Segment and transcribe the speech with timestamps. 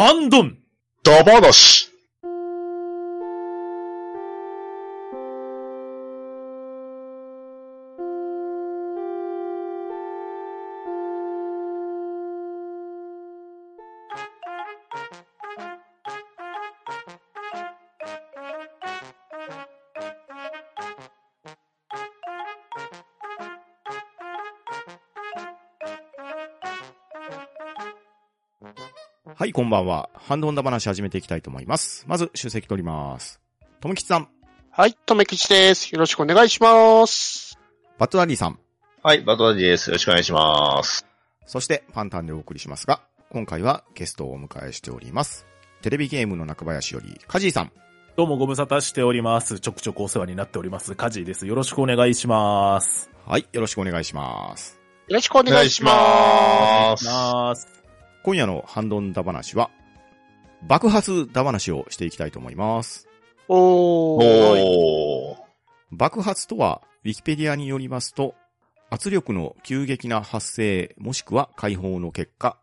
[0.00, 0.56] ハンドン。
[1.02, 1.89] ダバなし。
[29.50, 30.08] い、こんばんは。
[30.14, 32.04] ハンドンダ話始めていきたいと思います。
[32.06, 33.40] まず、出席取ります。
[33.80, 34.28] ともきちさん、
[34.70, 35.92] はい、とめきちです。
[35.92, 37.58] よろしくお願いします。
[37.98, 38.58] バットダディさん、
[39.02, 39.90] はい、バトラジです。
[39.90, 41.04] よろしくお願いします。
[41.46, 45.46] そしてパンタンでお送りしますが、今回はゲストをお迎えしております。
[45.82, 47.72] テレビゲームの中林より、カジーさん、
[48.16, 49.58] どうもご無沙汰しております。
[49.60, 50.94] ちょくちょくお世話になっております。
[50.94, 51.46] カジーです。
[51.46, 53.10] よろしくお願いします。
[53.26, 54.78] はい、よろしくお願いします。
[55.08, 57.79] よろしくお願いします。
[58.22, 59.70] 今夜のハンドンダ話は、
[60.68, 63.08] 爆発ダ話をしていきたいと思います。
[63.48, 64.22] おー。
[64.22, 65.38] おー。
[65.90, 68.34] 爆発とは、ウィキペディアによりますと、
[68.90, 72.58] 圧力の急激な発生もしくは解放の結果、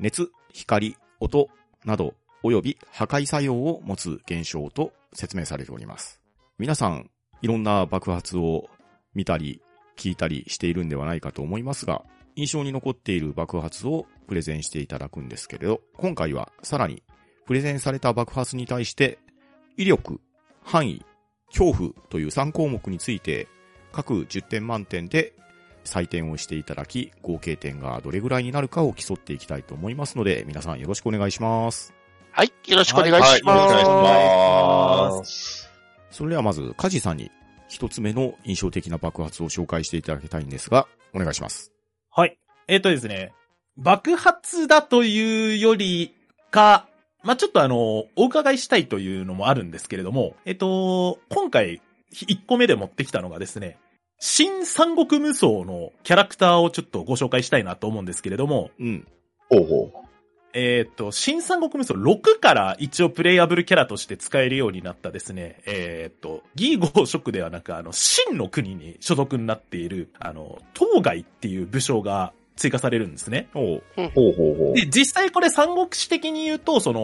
[0.00, 1.50] 熱、光、音
[1.84, 6.20] など、及び破壊作用を持つ現象と説明されております。
[6.58, 7.10] 皆さん、
[7.42, 8.68] いろんな爆発を
[9.14, 9.62] 見たり、
[9.96, 17.02] 聞いたりしているんではないかと思いますが、印象に残っている爆発をプレゼンしていただくんですけれど、今回はさらに、
[17.46, 19.18] プレゼンされた爆発に対して、
[19.76, 20.20] 威力、
[20.64, 21.04] 範囲、
[21.48, 23.48] 恐怖という3項目について、
[23.92, 25.32] 各10点満点で
[25.84, 31.94] 採点をしていただき、合計点がどれぐらいになるかを競っていきたいと思いますので、皆さんよろしくお願いします。
[32.32, 33.70] はい、よろしくお願いはい、します。
[33.70, 34.12] よろしくお願
[35.12, 35.70] いします。
[36.10, 37.30] それではまず、カジさんに
[37.68, 41.72] 一つ目の印象的な爆発を紹介していただきたいんですが、お願いします。
[42.10, 42.38] はい。
[42.68, 43.32] えっ、とですね、
[43.76, 46.14] 爆発だというより
[46.50, 46.86] か、
[47.22, 53.78] まあ、ちょっとあの、お伺いしたいというのもあるんですけれども、えっ、と、今回、1個目で持ってきたのがですね、
[54.18, 59.06] 新三国無双のキャラクターをちょっとご紹介したいなと思うんですけれども、うん。
[59.50, 60.06] ほうほう。
[60.54, 73.48] えっ、と、新三国無双6から一応プレイアブルキャラとして使えるようになったですね、えっ、と、義合職ではなく、あの、秦の国に所属になっている、あの、当該っていう武将が追加されるんですね。
[73.52, 74.74] ほうほうほう。
[74.74, 77.00] で、実際これ三国志的に言うと、その、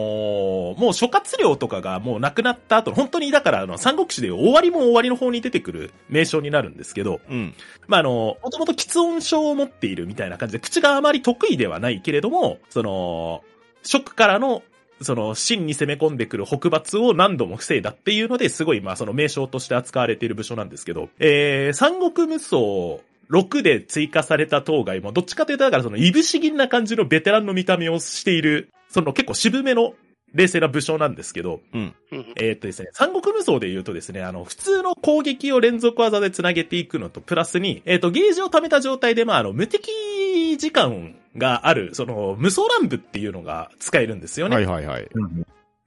[0.77, 7.53] もう諸葛亮とかがもう亡くなった後、本当にだからあの、三国志で終わりも終わりの方に出てくる名称になるんですけど、うん。
[7.87, 13.43] まあ、あの、もともと喫音症を持っているみたいな感じで、口があまり得意ではないけれども、その、
[13.83, 14.63] 蜀からの、
[15.01, 23.03] その、秦に攻め込んでくる北伐を何度も防いだっていうので、すごい、まあ、その名称として扱われている武将なんですけど、えー、三国無双
[23.33, 29.95] 6で追加された当該も、どっちかというと、だからその、いぶし銀な感じのベテランの見た目をしている、その結構渋めの
[30.33, 31.95] 冷静な武将なんですけど、うん。
[32.11, 44.55] うんえーっとですね、三国無双で言うとですね、あの、普通の攻撃を連続技で繋げていくのと、プラスに、えーっと、ゲージを貯めた状態で、まあ、あの、無敵時間がある、その、無双乱舞っていうのが使えるんですよね。
[44.55, 45.07] はいはいはい。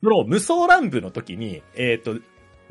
[0.02, 2.20] その無双乱舞の時に、えーっと、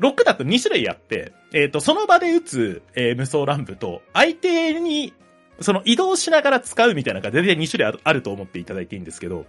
[0.00, 5.14] 6だと2種類あって、えーっと、その場で撃つ、えー無双乱舞と、相手に、
[5.60, 9.46] その移動しながら使うみたいなのが全然2種類あると思っていただいていいんですけど、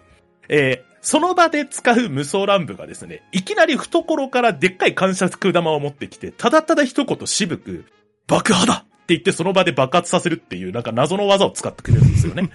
[0.49, 7.85] えーその場で使う無双乱舞がですね、いきなり懐からでっかい感触玉を持ってきて、ただただ一言渋く、
[8.27, 12.49] 爆破だって言ってその場で爆発させるっていうなんか謎の技を使ってくれるんですよね。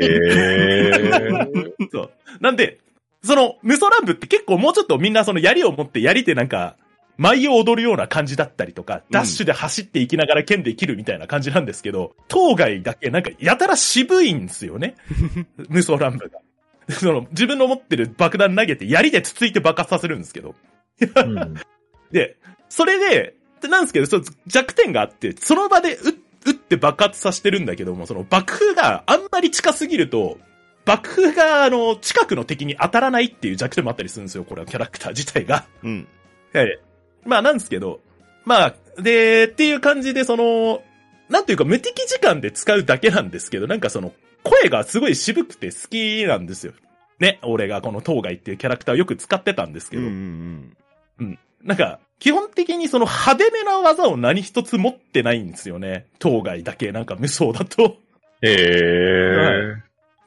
[0.00, 1.72] えー。
[1.92, 2.10] そう。
[2.40, 2.78] なんで、
[3.22, 6.76] その、無双乱舞って結構もうちょっとみんなその槍を持って槍でなんか、
[7.18, 14.96] 舞を踊るような感じだったりとか、ダッシュで走っていきながら剣で切るみたいな感じなんですけど、当該だけなんかやたら渋いんですよね。
[15.68, 16.40] 無双乱舞が。
[16.88, 20.54] その、自分の持ってる爆弾投げて槍でつついて爆発させるんですけど。
[21.00, 21.54] うん
[22.10, 22.36] で、
[22.68, 30.38] それで、でなんですけど、そう弱点があって、その場で撃撃って爆発させてるんだけども、その爆風があんまり近すぎると、
[30.84, 35.66] 爆風が、あの、近くの敵に当たらないっていう弱点もあったりするんですよ、これはキャラクター自体が。
[35.82, 36.08] うん。
[36.52, 36.80] はい。
[37.24, 38.00] まあ、なんですけど、
[38.44, 40.82] まあ、で、っていう感じで、その、
[41.28, 46.72] なんていうか、無敵時間で使うだけなんですけど、なんかその、声がすごい渋くて好きなんですよ。
[47.20, 50.76] ね、俺がこの当該っていうキャラクターをよく使ってたんですけど、うん
[51.20, 56.06] うんなんか、基本的にその派手めな技を何一つ持ってないんですよね。
[56.18, 57.98] 当該だけなんか無双だと。
[58.42, 59.76] えー。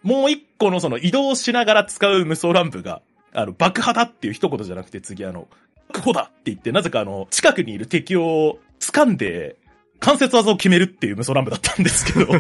[0.04, 3.02] もう一個のその移動しながら使う無双乱舞が、
[3.34, 5.48] あの、爆破だっていう一言じゃなくて次あの、
[5.90, 9.58] 爆破だって言って、なぜかあの、近くにいる敵を掴んで、
[10.00, 12.34] 関節技を決めるっていう無双乱舞だったんですけど。
[12.34, 12.38] え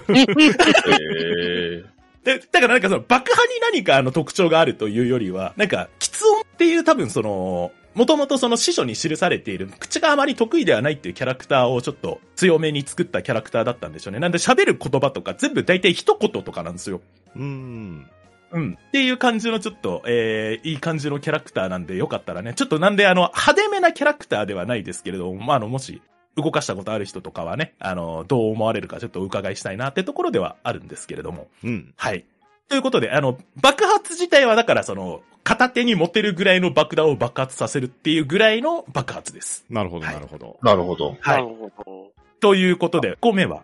[1.83, 1.85] ー。
[2.23, 14.19] で、だからなんかその爆破に何かあの特徴があるというよりは、なんか、喫音っていう多分その、もともとその司書に記されている、口があまり得意ではないっていうキャラクターをちょっと強めに作ったキャラクターだったんでしょうね。
[14.19, 16.99] なんで喋る言葉とか全部大体一言とかなんですよ。
[17.35, 18.09] うーん。
[18.55, 18.77] うん。
[18.87, 26.01] っていう感じのちょっと、えー、いい感じのキャラクターなんでよかったらね、ちょっとなんであの、派手めなキャラクターではないですけれども、まあ、あの、もし、
[26.35, 31.47] 動かしたことある人とかはね、あの、どう思われるかちょっとお伺いしたいなってところではあるんですけれども。
[31.63, 31.93] うん。
[31.95, 32.25] はい。
[32.67, 39.65] ということで、あの、爆発自体はだからその、片手に持てるぐらいの爆弾を爆発させるっていうぐらいの爆発です。
[39.69, 40.57] なるほど、はいなるほど。
[40.63, 41.15] なるほど。
[41.21, 41.33] は。
[41.33, 42.11] ないるほど。
[42.39, 43.63] ということで、5個目は、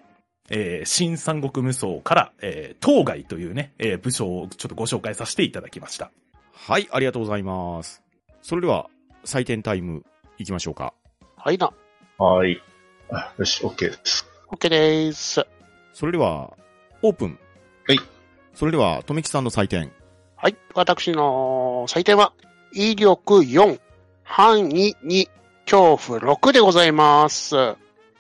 [0.53, 6.11] えー、新三国無双から、えー、当該というね、えー、武将をちょっとご紹介させていただきました。
[6.53, 8.03] はい、ありがとうございます。
[8.41, 8.89] それでは、
[9.23, 10.03] 採点タイム
[10.37, 10.93] 行きましょうか。
[11.37, 11.71] はいな。
[12.17, 12.61] はい。
[13.09, 14.27] あよし、OK です。
[14.51, 15.45] OK でーす。
[15.93, 16.53] それでは、
[17.01, 17.39] オープン。
[17.87, 17.99] はい。
[18.53, 19.89] それでは、とめきさんの採点。
[20.35, 20.57] はい。
[20.73, 22.33] 私の採点は、
[22.73, 23.79] 威力4、
[24.23, 25.29] 範囲2、
[25.63, 27.55] 恐怖6でございます。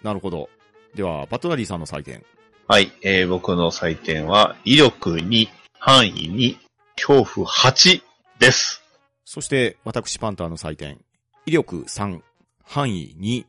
[0.01, 0.49] なるほど。
[0.95, 2.23] では、バトナリーさんの採点。
[2.67, 2.91] はい。
[3.01, 5.47] えー、僕の採点は、威力2、
[5.79, 6.57] 範囲2、
[6.95, 8.01] 恐怖8
[8.39, 8.83] です。
[9.25, 10.99] そして、私パンターの採点。
[11.45, 12.21] 威力3、
[12.63, 13.45] 範囲2、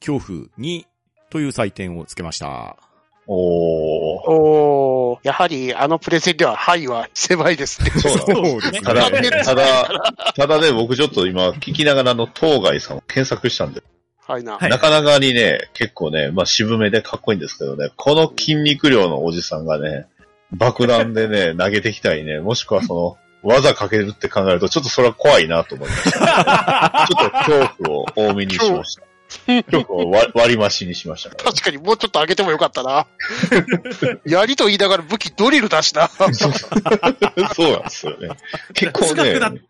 [0.00, 0.84] 恐怖2
[1.30, 2.76] という採点をつけました。
[3.26, 4.30] おー。
[4.30, 7.90] おー、やはりあのプレゼンでは範囲は狭いですね。
[7.90, 13.82] そうですねただ、ねただ、ただね、僕ちょっと今聞きながらあの、当該さんを検索したんで、
[14.26, 14.56] はいな。
[14.56, 20.06] はいなかなかにね、結構ね、まあ渋めでかっこいいんですけどね、この筋肉量のおじさんがね、
[20.52, 27.06] 爆弾でね、 投げてきたりね、もしくはその、技かけるって考えると、ちょっとそれは怖いなと思いました。
[27.08, 29.02] ちょっと恐怖を多めにしました。
[29.64, 31.44] 恐怖を割割り増しにしましたから。
[31.52, 33.06] 確かにもうちょっと上げてもよかったな。
[34.24, 36.08] 槍と言いながら武器ドリルだしな。
[36.08, 38.28] そうなんですよね。
[38.72, 39.60] 結構ね、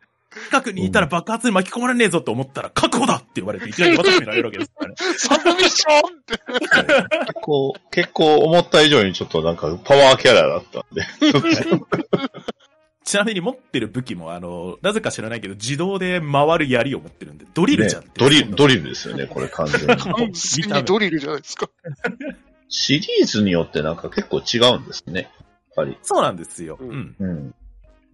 [0.49, 4.95] 近くにいたら爆発に巻き込まれねえぞと思ったら、確保だって言われて、いきなり渡められるわけですからね。
[5.17, 6.39] サブミッションって。
[7.27, 11.03] 結構、結構思った以上にちょっとなんかパワーキャラだったんで。
[13.05, 19.87] ちなみに持ってる武器も、あの、なぜか知らないけど、自動で回る槍を持ってるんで、ドリルじゃんねドリル、ドリルですよね、これ完全に。
[19.97, 21.69] 完全にドリルじゃないですか。
[22.71, 25.21] シリーズによってなんか結構違うんですね。
[25.21, 25.31] やっ
[25.77, 25.99] ぱり。
[26.03, 26.79] そうなんですよ。
[26.81, 27.17] ううんん。
[27.19, 27.55] うん。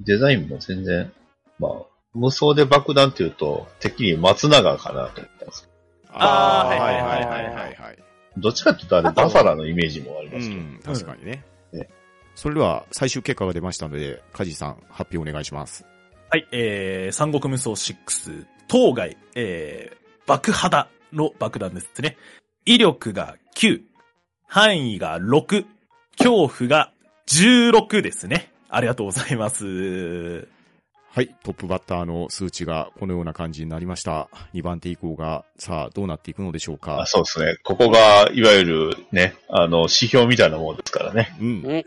[0.00, 1.12] デザインも全然、
[1.58, 1.72] まあ、
[2.14, 5.68] 無双で爆弾っていうと、てっきり松永かなと思ったんですけ
[6.12, 7.98] あーはいはいはいはいはいはい。
[8.36, 10.60] ど、どっちかっていうとあれバファラのイメージもありうますけど。
[10.60, 11.44] ん、確かにね。
[11.72, 11.88] ね
[12.34, 15.84] それでは、最終結果が出ましたので、カジさん、発表お願いします。
[16.30, 22.16] はい、えー、三国無双6、当該、えー、爆肌の爆弾ですね。
[22.66, 23.82] 威力が9、
[24.46, 25.64] 範囲が6、
[26.18, 26.92] 恐怖が
[27.28, 28.52] 16ですね。
[28.68, 30.48] ありがとうございます。
[31.12, 34.28] はい、トップバッターの数値がこのような感じになりました。
[34.54, 37.06] 2番手以降が、さあ、どうなっていくのでしょうかあ。
[37.06, 37.56] そうですね。
[37.64, 41.36] ここが、いわゆるね、あの、指標みたいなもんですからね。
[41.40, 41.84] うん。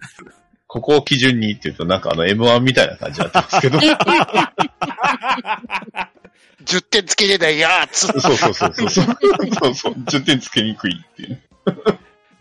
[0.67, 3.79] ここを基準にっていうと、なんかあの M1 みたいな感じになってますけど。
[6.65, 8.07] 10点つけれないやつ。
[8.07, 8.89] そうそうそうそうそう。
[8.89, 9.93] そうそう。
[9.93, 11.41] 10点つけにくいっていう。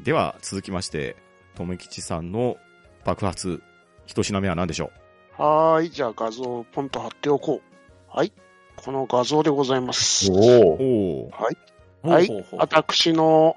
[0.01, 1.15] では、続きまして、
[1.55, 2.57] とめきちさんの
[3.05, 3.63] 爆発、
[4.07, 4.91] 一品目は何でしょ
[5.39, 5.91] はーい。
[5.91, 8.17] じゃあ画像をポンと貼っておこう。
[8.17, 8.33] はい。
[8.77, 10.31] この画像でございます。
[10.31, 11.31] うおお。
[11.31, 11.57] はい
[12.03, 13.57] ほうほうほう私の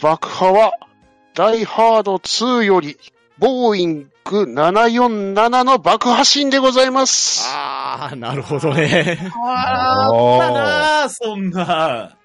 [0.00, 0.72] 爆破は、
[1.34, 2.96] ダイハード2より、
[3.38, 7.44] ボーイング747の爆破シーンでございます。
[7.46, 9.18] あー、なるほどね。
[9.44, 12.16] あーあったなーそんな。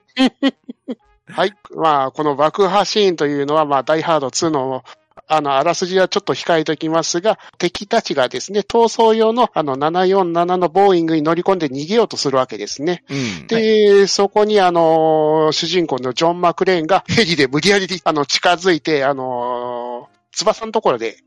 [1.31, 1.53] はい。
[1.75, 4.83] まあ、この爆破シーンというのは、まあ、ダイハード2の、
[5.31, 13.03] あの、あらすじはちょっと控えておきますが、敵たちがですね、逃走用のあの747のボーイングに乗り込んで逃げようとするわけですね。
[13.09, 13.47] うん。
[13.47, 21.17] で、そこにあの、主人公のジョン・マクレーンがヘリで無理やりあの近づいて、あの、翼のところで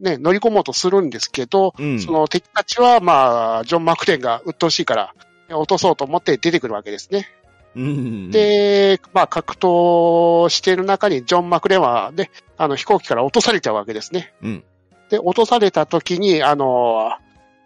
[0.00, 2.00] ね、乗り込もうとするんですけど、うん。
[2.00, 5.14] その敵たちはまあ、ジョン・マクレーンが鬱陶しいから、
[5.50, 7.28] 落とそうと思って出てくるわけですね。
[7.76, 14.32] うん、で、まあ、格闘している中にジョン・マクレーンはね、あの飛行機から落とされちゃうわけですね。
[14.42, 14.64] うん。
[15.08, 17.12] で、落とされた時に、あの、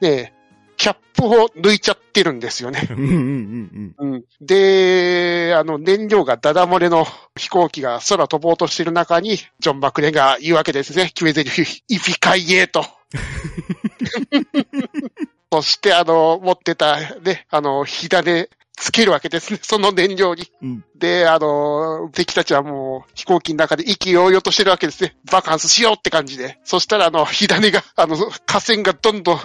[0.00, 0.34] ね、
[0.76, 2.86] キャップを抜いちゃってるんですよね。
[2.90, 4.24] うんうんうんうん。
[4.40, 7.06] で、あの、燃料がダダ漏れの
[7.36, 11.06] 飛行機が空飛ぼうとしている中に、ジョン・マクレーンが言うわけですね。
[11.06, 12.84] 決め台詞、イピカイエーと。
[15.52, 20.50] そして、あの、持ってた、ね、あの、火種つけるわけですね、 その燃料に。
[20.62, 25.16] うんで、あの、敵たちはもう飛行機の中で意気揚々としてるわけですね。
[25.30, 26.58] 爆発しようって感じで。
[26.64, 28.16] そしたら、あの、火種が、あの、
[28.46, 29.40] 河川がどんどん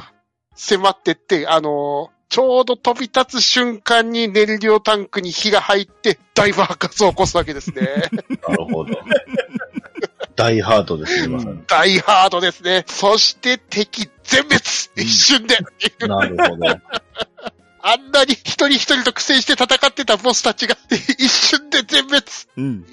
[0.55, 7.87] 迫ってって、あの、ちょうど飛び立つ瞬間に燃料タンクに火が入って大爆発を起こすわけですね。
[8.47, 8.93] なるほど。
[10.35, 11.37] 大ハードですね。
[11.67, 12.85] 大ハードですね。
[12.87, 14.61] そして敵全滅
[14.95, 15.57] 一瞬で。
[16.07, 16.65] なるほど。
[17.81, 20.75] あんなに一人一人と苦戦して戦ってたボスたちが
[21.17, 22.25] 一瞬で全滅。
[22.57, 22.85] うん。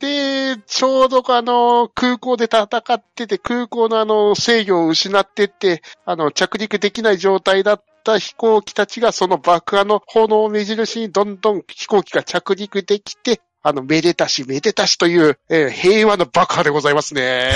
[0.00, 17.50] で、ちょうどあの、空港で戦ってて、空港のあの、制御を失ってって、あの、着陸できない状態だった飛行機たちが、その爆破の炎を目印にどんどん飛行機が着陸できて、あの、めでたし、めでたしという、えー平和の爆破でございますね。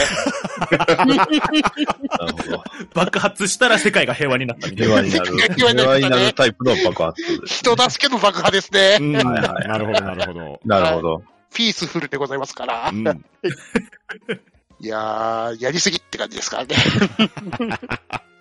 [0.70, 0.96] なる
[2.36, 2.64] ほど。
[2.94, 5.02] 爆発したら世界が平和になったみたいな。
[5.02, 5.54] 平和になる。
[5.54, 7.58] 平和になったね平和になるタイプの爆発です。
[7.60, 8.98] 人助けの爆破ですね。
[9.00, 9.14] うん。
[9.14, 10.60] はいはいなるほど、なるほど。
[10.66, 11.22] なるほど。
[11.54, 12.90] ピースフルでございますから。
[12.92, 13.06] うん。
[14.80, 16.76] いやー、やりすぎって感じですからね。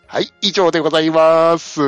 [0.07, 1.81] はい、以上でございます。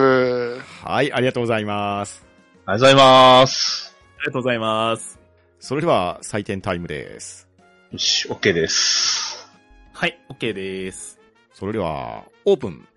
[0.83, 2.25] はい、ありがとうございます。
[2.65, 3.95] ありがとうございます。
[4.17, 5.24] ありがとうございます。
[5.67, 7.49] それでは、採点タイムです。
[7.91, 9.49] よし、OK です。
[9.93, 11.19] はい、OK です。
[11.55, 12.87] それでは、オープン。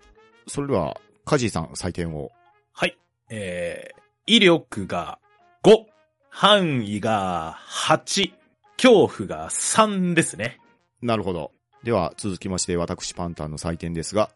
[0.45, 2.29] それでは、カジーさん、採点を。
[2.71, 2.95] はい。
[3.31, 5.17] えー、威力が
[5.63, 5.85] 5、
[6.29, 8.33] 範囲が8、
[8.77, 10.59] 恐怖が3ですね。
[11.01, 11.51] なるほど。
[11.83, 14.29] では、続きまして、私パンタンの採点ですが、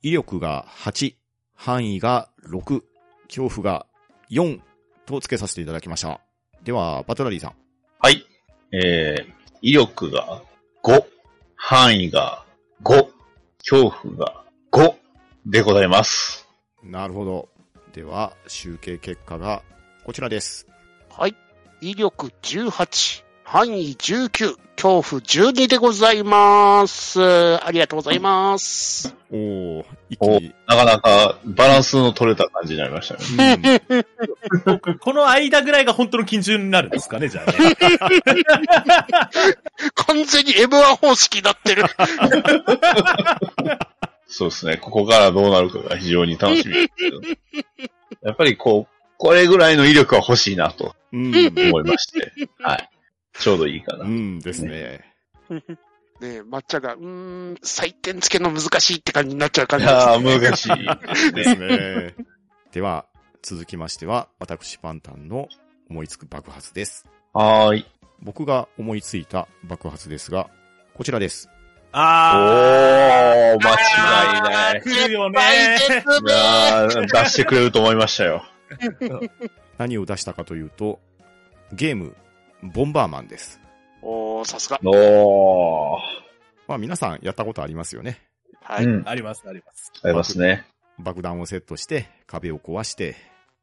[0.00, 1.16] 威力が8、
[1.56, 2.82] 範囲が6、
[3.26, 3.86] 恐怖が
[4.30, 4.60] 4
[5.06, 6.20] と付けさせていただきました。
[6.62, 7.63] では、バトラリーさん。
[8.04, 8.26] はい。
[8.70, 9.32] えー、
[9.62, 10.42] 威力が
[10.82, 11.06] 5、
[11.56, 12.44] 範囲が
[12.82, 13.08] 5、
[13.66, 14.94] 恐怖が5
[15.46, 16.46] でございます。
[16.82, 17.48] なるほど。
[17.94, 19.62] では、集計結果が
[20.04, 20.66] こちらです。
[21.08, 21.34] はい。
[21.80, 27.18] 威力18、範囲19、恐怖12でございます。
[27.64, 29.16] ありがとうございます。
[29.30, 30.54] おー、一気おに。
[30.66, 33.80] なかなかバランスの取れた感じになりましたね。
[33.88, 33.96] う
[34.72, 37.56] ん この間ぐらいが本当の基準になるんですかね、じゃあね。
[39.94, 41.84] 完全に M1 方式になってる。
[44.28, 44.76] そうですね。
[44.76, 47.22] ここからどうなるかが非常に楽しみですけど。
[48.20, 51.54] やっぱりこう、これぐらいの威力は欲しいなとうん。
[51.56, 52.30] 思いまして。
[52.60, 52.90] はい。
[53.38, 54.04] ちょうどいいかな。
[54.04, 55.04] うんですね。
[56.20, 60.36] ねえ、抹茶が、うーん、採点付けの難しいって感じになっちゃう感いじです、やね。
[60.36, 61.34] ー、難しい。
[61.34, 62.14] ですね。
[62.72, 63.06] では、
[63.42, 65.48] 続きましては、私パンタンの
[65.90, 67.04] 思いつく爆発です。
[67.32, 67.86] はーい。
[68.22, 70.48] 僕が思いついた爆発ですが、
[70.94, 71.48] こちらです。
[71.92, 73.70] おあー、間
[74.34, 74.80] 違いない。
[74.80, 75.40] ー、来るよね。
[77.12, 78.44] 出してくれると思いましたよ。
[79.78, 81.00] 何を出したかというと、
[81.72, 82.16] ゲーム、
[82.72, 83.60] ボンバーマンです。
[84.00, 84.80] おー、さすが。
[84.82, 85.98] おー。
[86.66, 88.20] まあ皆さんやったことありますよね。
[88.62, 88.84] はい。
[88.86, 89.08] うん。
[89.08, 89.92] あります、あります。
[90.02, 90.64] ありますね。
[90.98, 93.16] 爆弾をセットして、壁を壊して、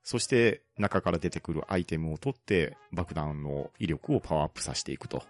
[0.03, 5.23] そして中から出てくるアイテムを取って、爆弾の威力をパワーアップさせていくと。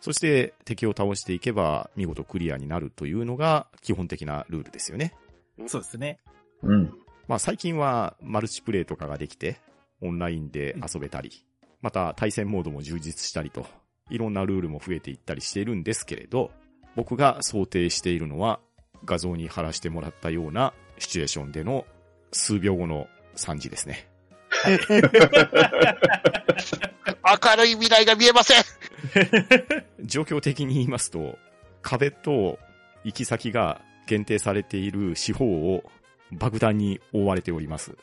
[0.00, 5.14] そして敵を倒していけば見事クリアになるというのが基本的なルールですよね。
[5.66, 6.18] そうですね。
[6.62, 6.94] うん。
[7.28, 9.58] まあ最近はマルチプレイとかができて、
[10.00, 11.44] オンラインで遊べたり、
[11.82, 13.66] また対戦モードも充実したりと、
[14.10, 16.50] いろんなルールも増えていったりしているんですけれど、
[16.96, 18.60] 僕が想定しているのは
[19.04, 21.86] 画像に貼らせてもらったようなシチュエーションでの
[22.32, 24.08] 数秒後の惨事ですね。
[27.22, 28.64] 明るい未来が見えません。
[30.04, 31.38] 状況的に言いますと、
[31.82, 32.58] 壁と
[33.04, 35.84] 行き先が限定されている四方を
[36.32, 37.96] 爆弾に覆われております。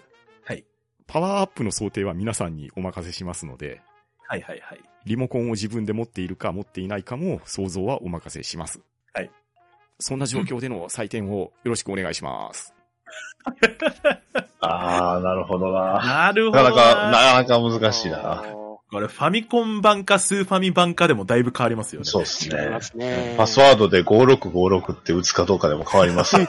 [1.10, 1.14] はい。
[1.14, 3.82] パワーアップの想定は皆さんにお任せしますので、
[4.28, 4.82] はいはいはい。
[5.06, 8.82] リモコンを自分で持っているか持っていないかも想像はお任せします。
[9.14, 9.32] はい。
[10.00, 12.74] そんな状況での採点をよろしくお願いします。
[14.60, 15.94] あー、なるほどな。
[16.04, 17.12] なるほどなかなか、な。
[17.12, 18.44] なかなか難しいな。
[18.90, 22.06] これファミコン版かスーファミ版かでもだいぶ変わりますよね。
[22.06, 22.78] そうですね。
[22.82, 23.36] すね。
[23.38, 26.48] パスワードで5656って打つかどうかでも変わります よ。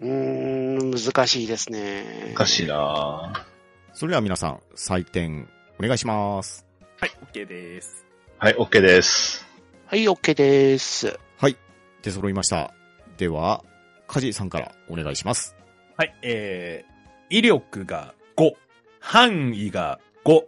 [0.00, 2.34] うーん、難しいですね。
[2.34, 3.46] 難しいな
[3.92, 6.66] それでは皆さん、採点お願いします。
[6.98, 8.04] はい、OK です。
[8.36, 9.46] はい、OK です。
[9.86, 11.16] はい、OK です。
[11.38, 11.56] はい。
[12.02, 12.74] 出揃いました。
[13.16, 13.62] では、
[14.08, 15.54] カジさんからお願いします。
[15.96, 18.50] はい、えー、威力が5、
[18.98, 20.44] 範囲が5、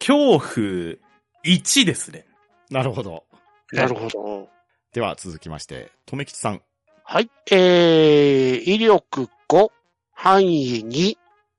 [0.00, 0.96] 恐怖
[1.46, 2.26] 1ですね。
[2.68, 3.24] なるほど。
[3.72, 4.50] なるほど。
[4.92, 6.60] では続きまして、とめきちさん。
[7.04, 9.70] はい、えー、威力5、
[10.22, 11.16] 範囲2、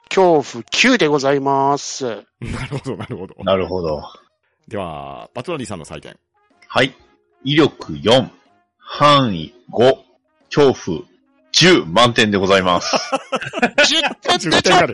[0.08, 2.06] 恐怖9でございます。
[2.06, 3.36] なるほど、なるほど。
[3.44, 4.04] なるほど。
[4.68, 6.16] では、バトラリーさんの採点。
[6.68, 6.94] はい。
[7.44, 8.30] 威力4、
[8.78, 9.96] 範囲5、
[10.54, 11.02] 恐怖
[11.52, 12.96] 10満点でございます。
[13.78, 14.94] 10点出ちゃっ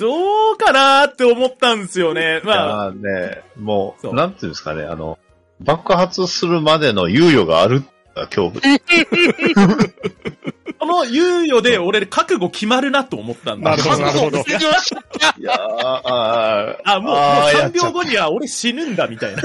[0.00, 2.40] ど うかなーって思ったんですよね。
[2.42, 5.16] まあ、ね、もそうう、なんていうんですかね、あの、
[5.60, 7.84] 爆発するまでの猶予がある
[8.16, 8.60] 恐怖。
[10.80, 13.72] この猶予で俺覚悟決まるなと思ったんだ。
[13.72, 19.42] なるほどなるほどいやーあーあ、もう、もう3あーやっちゃった秒後には俺死ぬんだみたいな。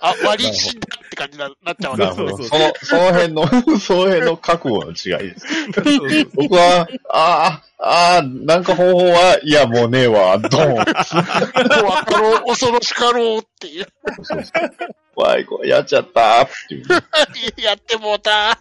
[0.00, 2.28] あ、割り死んだって感じにななっちゃうわけなるほど。
[2.30, 3.46] そうそうその、その辺の、
[3.78, 5.46] その辺の覚悟の違いです。
[6.34, 10.84] 僕は、ああ、ああ、なんか方法は、いや、もうねえわ、ドーン。
[11.82, 13.86] 怖かろう、恐ろしかろうっていう。
[14.22, 14.70] そうそう
[15.14, 16.84] 怖い、怖い、やっちゃったっていう。
[17.62, 18.58] やってもうた。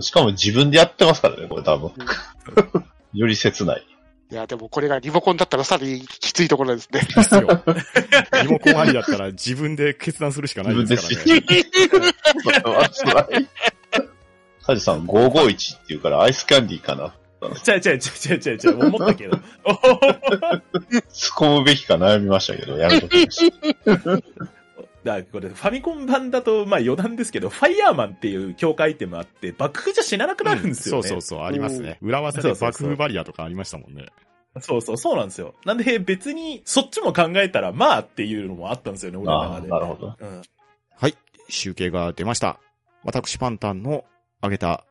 [0.00, 1.92] しかも自分でやってますからね、これ多分。
[3.12, 3.86] より切ない。
[4.30, 7.00] いや、でもこれがリモコンだったらさらにきついところですね。
[7.00, 7.46] ですよ。
[8.42, 12.14] リモコンありだったら自分で決断するしかない自分ですでからね。
[12.42, 13.48] それは辛い。
[14.64, 17.14] カジさん551って言うからアイスキャンディーかな。
[17.62, 19.36] ちゃうちゃうちゃうちゃうちゃうちゃう、思ったけど。
[19.36, 19.42] 突っ
[21.36, 24.53] 込むべきか悩みましたけど、やめときました。
[25.04, 31.02] だからこれ、ファミコン版だと、まあ余談ですけど、ファイヤーマンっていう強化アイテムあって、爆風じゃ死ななくなるんですよね。
[31.02, 31.98] そうそうそう、ありますね。
[32.00, 34.06] 裏技で爆風バリアとかありましたもんね。
[34.60, 35.54] そうそう、そうなんですよ。
[35.64, 39.68] なんで別に、そっちも考えたら、まあっていうのもあったんですよね、俺のああ、中で。
[39.68, 40.16] なるほど。
[40.18, 40.42] うん。
[40.96, 41.14] はい。
[41.48, 42.58] 集計が出ました。
[43.04, 44.04] 私パンタンの
[44.38, 44.84] 挙げた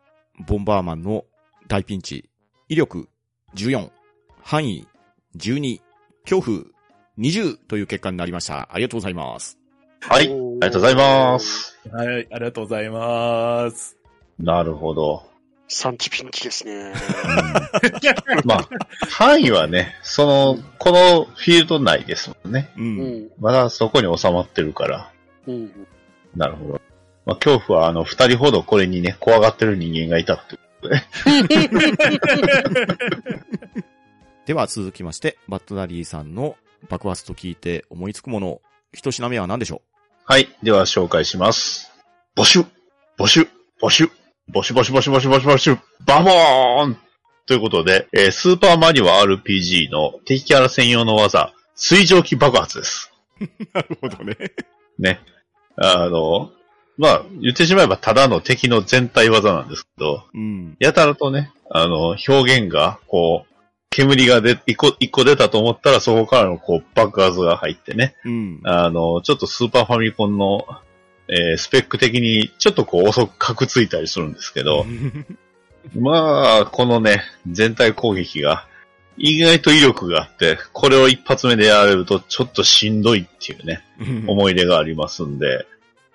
[0.46, 1.25] ボンバーマンの
[1.67, 2.29] 大ピンチ。
[2.70, 3.10] 威力
[3.55, 3.89] 14、
[4.41, 4.88] 範囲
[5.38, 5.82] 12、
[6.24, 6.65] 恐怖
[7.17, 8.70] 20という結果になりました。
[8.72, 9.62] ありがとうございます。
[10.10, 11.79] はい、ありがとうございます。
[11.91, 13.98] はい、ありがとうございます。
[14.38, 15.24] なるほど。
[15.67, 16.93] サンチピンチですね。
[18.43, 18.67] まあ、
[19.10, 22.72] 範囲はね、その、このフィールド内ですもんね。
[22.77, 22.81] う。
[22.81, 23.29] うんん。
[23.39, 25.12] まだそこに収まってるから。
[25.48, 25.88] うん。
[26.36, 26.81] なるほど。
[27.25, 31.01] まあ、恐怖はあの、二人ほどこれにね、怖がってる人間がいたってことで。
[34.46, 36.57] では続きまして、バットダリーさんの
[36.89, 38.61] 爆発と聞いて思いつくもの、
[38.92, 39.81] 一品目は何でしょ
[40.25, 40.48] はい。
[40.64, 41.92] では紹介します。
[42.33, 42.66] ボシュ
[43.18, 43.50] ボシュ
[43.81, 44.09] ボシュ
[44.48, 46.98] ボシュボシュボシュボシュボシュボシュバボーン
[47.46, 53.12] ということで、えースーパーマリオ RPG の敵キャラ専用の技、水蒸気爆発です。
[53.42, 53.44] う
[53.75, 54.38] なるほどね。
[54.98, 55.20] ね。
[55.75, 56.51] あの、
[56.98, 60.77] まあ、言ってしまえばただの敵の全体技なんですけど、うん。
[60.79, 63.52] やたらとね、あの、表現が、こう、
[63.94, 68.60] 煙がで、一個、一個出たと思ったらそこからのこう爆発が入ってね、うん。
[68.64, 70.66] あの、ちょっとスーパーファミコンの、
[71.27, 74.86] えースペック的にちょっとこう遅くカクついたりするんですけど、
[75.96, 78.66] まあ、このね、全体攻撃が
[79.18, 83.84] 意外と威力があって、これを一発目でやられるとちょっとしんどいっていうね、
[84.27, 85.68] 思い出がありますんで、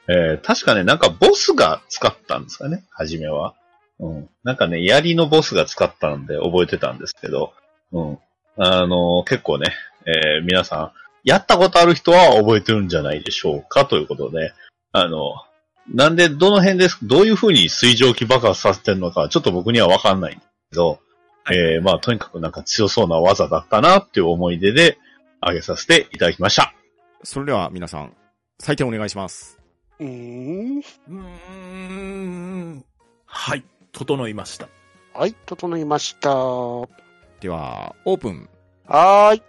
[0.08, 3.54] えー確かね、なんかボスが使ったんですかね、初めは。
[4.00, 4.28] うん。
[4.42, 7.52] なんかね、槍のボスが使ったんで覚えてたんですけど、
[7.92, 8.18] うん。
[8.56, 9.72] あの結構ね、
[10.06, 10.92] えー皆さん、
[11.24, 14.52] やったことある人は覚えてるんじゃないでしょうかということで、
[14.92, 15.34] あの、
[15.92, 21.00] なんで、どの辺です、どういう風に水蒸気爆発させてるのかはちょっと僕にはわかんないんですけど、
[21.50, 24.98] えーまあ、とにかくなんか強そうな技だったなっていう思い出で
[25.40, 26.74] 挙げさせていただきました。
[27.22, 28.12] それでは皆さん、
[28.60, 29.58] 採点お願いします。
[29.98, 30.78] うーん。
[30.78, 32.84] うーん。
[33.24, 34.68] はい、整いました。
[35.14, 37.07] はい、整いました。
[37.38, 38.48] はでは、オープン。
[38.88, 39.42] ーい。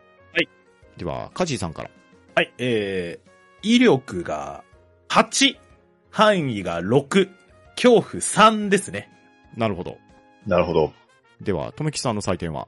[0.97, 1.89] では、カジーさんから。
[2.35, 4.63] はい、えー、威力が
[5.09, 5.57] 8、
[6.11, 7.29] 範囲が6、
[7.75, 9.09] 恐怖3ですね。
[9.57, 9.97] なるほど。
[10.45, 10.93] なるほど。
[11.41, 12.67] では、とめきさんの採点は？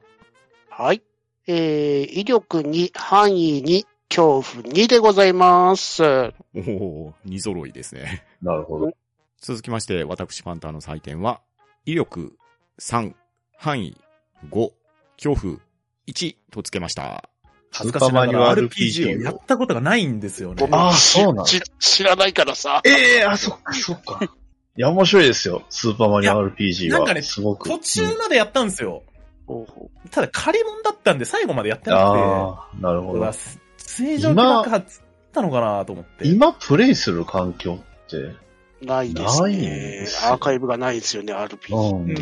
[0.69, 1.03] はい。
[1.47, 6.03] えー、威力2、範囲2、恐怖2でございます。
[6.03, 8.25] おお二揃いですね。
[8.41, 8.91] なるほど。
[9.39, 11.41] 続きまして、私パンターの採点は、
[11.85, 12.35] 威力
[12.79, 13.13] 3、
[13.57, 13.97] 範囲
[14.49, 14.71] 5、
[15.23, 15.57] 恐怖
[16.07, 17.29] 1とつけました。
[17.73, 20.55] 恥ずかしながらスーパーマリオ RPG をやったことがないんですよね。
[20.59, 22.81] 僕あーそうなんだ知知らないからさ。
[22.85, 24.19] ええあ、そっか、そっか。
[24.77, 25.63] いや、面白いですよ。
[25.69, 26.99] スーパーマリオ RPG は。
[26.99, 27.69] なんかねすごく。
[27.69, 29.03] 途中までやったんですよ。
[29.47, 33.33] ほうほただ借り物だったんで最後までやってなくて、ああ、なるほどうわ。
[33.77, 35.01] 水蒸気爆発っ
[35.33, 36.27] たのかなと思って。
[36.27, 38.35] 今プレイする環境って、う
[38.81, 40.25] ないですないんねです。
[40.25, 41.75] よアーカイブがないですよね、RPG。
[41.75, 42.13] うんう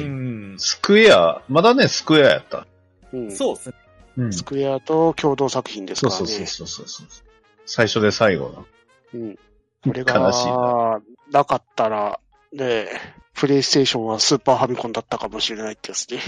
[0.56, 0.60] ん。
[0.60, 2.68] スクエア、まだね、スクエアやった。
[3.14, 3.76] うんそうですね。
[4.18, 4.34] うん。
[4.34, 6.18] スクエアと共同作品ですからね。
[6.18, 7.08] そうそうそうそうそう。
[7.66, 8.66] 最初で最後の。
[9.14, 9.40] うん。
[9.84, 10.58] これ悲しいな。
[10.58, 12.20] が、なかったら、
[12.52, 12.90] ねえ、
[13.34, 16.20] プレイステーションはスーパーファミコンだったかもしれないってやつね。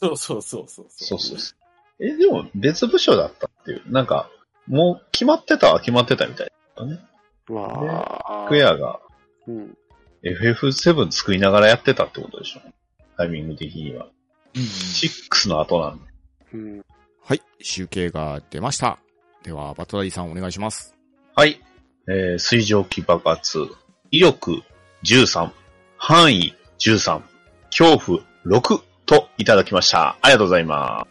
[0.00, 0.86] そうそうそうそう。
[0.88, 2.06] そうそうそう。
[2.06, 3.82] え、でも別部署だったっていう。
[3.92, 4.30] なんか、
[4.66, 6.98] もう決まってたは決まってたみたいだね。
[7.48, 7.68] ま
[8.24, 9.00] あ、クエアが
[9.46, 9.76] うん。
[10.22, 12.60] FF7 作りながらやってたってことでしょ。
[13.16, 14.06] タイミング的には。
[14.54, 14.62] うん。
[14.62, 16.09] 6の後なんで。
[16.52, 16.84] うん。
[17.22, 18.98] はい、集計が出ました。
[19.42, 20.94] では、バトダディさんお願いします。
[21.34, 21.60] はい。
[22.08, 23.68] えー、水蒸気爆発、
[24.10, 24.62] 威力
[25.04, 25.50] 13、
[25.96, 27.22] 範囲13、
[27.70, 30.16] 恐怖6といただきました。
[30.20, 31.06] ありがとうございま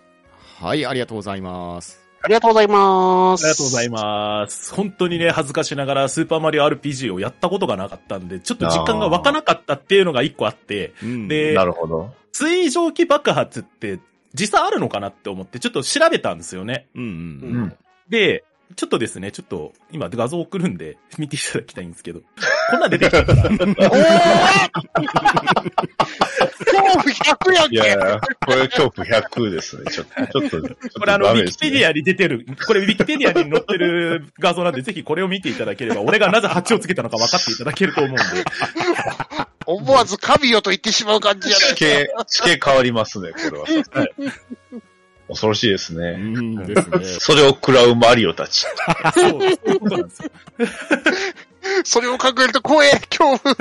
[0.61, 1.99] はい、ありがとうございます。
[2.21, 3.45] ありがとうございます。
[3.45, 4.73] ありがとうございます。
[4.75, 11.27] 本当にね、恥ずかしながらスーパーマリオ RPG をやったことがなかったんで、ちょっと実感が湧かなかったっていうのが一個あって、うん。
[11.29, 11.55] です。
[11.55, 12.13] なるほど。
[12.33, 13.99] 水蒸気爆発って
[14.33, 16.87] 実際あるのかなって思ってちょっと調べたんですよね。
[16.95, 17.61] うんうんううん。
[17.67, 17.77] ん。
[18.09, 18.43] で、
[18.75, 22.21] ちょっとですね、ちょっと今画像送るんで 見ていただきたいんですけど、
[22.69, 23.59] こんなん出てきたから、おー
[26.65, 29.91] 恐怖100やんいやいけや、これ恐怖100ですね。
[29.91, 31.89] ちょっと、ちょっと、これあの、ウィキペディア。
[31.89, 38.23] アに出てる、これウィキペディアに載ってる画像なんで、ぜひこれを見ていただければ、俺がなぜ8をつけたのか分かっていただけると思うんで。
[39.69, 43.59] 思わず神よと言ってしまう感じじゃない地形、地形変わりますね、これは。
[43.63, 43.69] は
[44.03, 44.09] い
[45.29, 46.17] 恐ろしいですうね。
[46.17, 47.03] んですね。
[47.03, 48.65] それを食らうマリオたち。
[48.65, 50.31] そう、そういうことなんですよ。
[51.83, 53.55] それを考えると怖え恐怖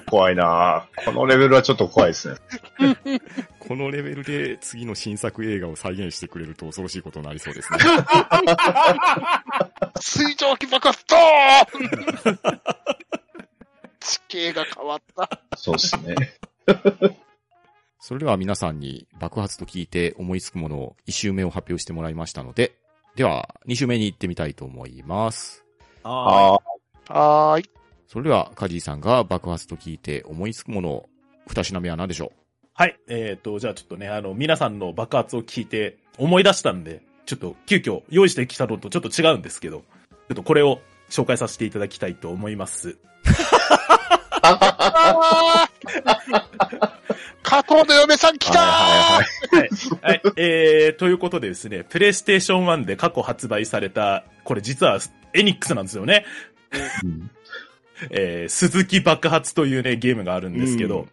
[0.00, 2.36] 怖いなぁこのレベルはちょっと怖いですね。
[3.58, 7.78] このレベルで次の新作映画を再現してくれると恐ろしいことになりそうですね。
[10.00, 11.20] 水蒸気爆発ドー
[12.32, 12.38] ン
[14.08, 15.28] 地形が変わった。
[15.56, 16.14] そうですね。
[18.00, 22.78] それでは皆さんに爆発と聞いて思いつくものを1周目を発表してもらいましたので、
[23.16, 25.64] では2周目に行ってみたいと思います。
[26.04, 26.58] あ
[27.08, 27.70] ああ、はーい。
[28.06, 31.08] それではカジーさんが爆発と聞いて思いつくものを
[31.48, 32.32] 2品目は何でしょ
[32.72, 32.96] はい。
[33.08, 39.84] えっ、と、じゃあちょっとね、あの、皆さんの爆発を聞いて思い出したんで、ちょっと急遽用意してきたのとちょっと違うんですけど、ちょ
[40.32, 42.96] っとこれを紹介させていただきたいと思います。
[47.42, 48.62] 加藤の嫁さん来たー。
[48.62, 49.68] はいはい
[50.02, 50.22] はい。
[50.36, 54.98] えー、ということでですね、プレイステーション1で過去発売された、これ実は
[55.34, 56.24] エニックスなんですよね。
[57.04, 57.30] うん。
[58.10, 61.08] えー、鈴木爆発というね、ゲームがあるんうですけど。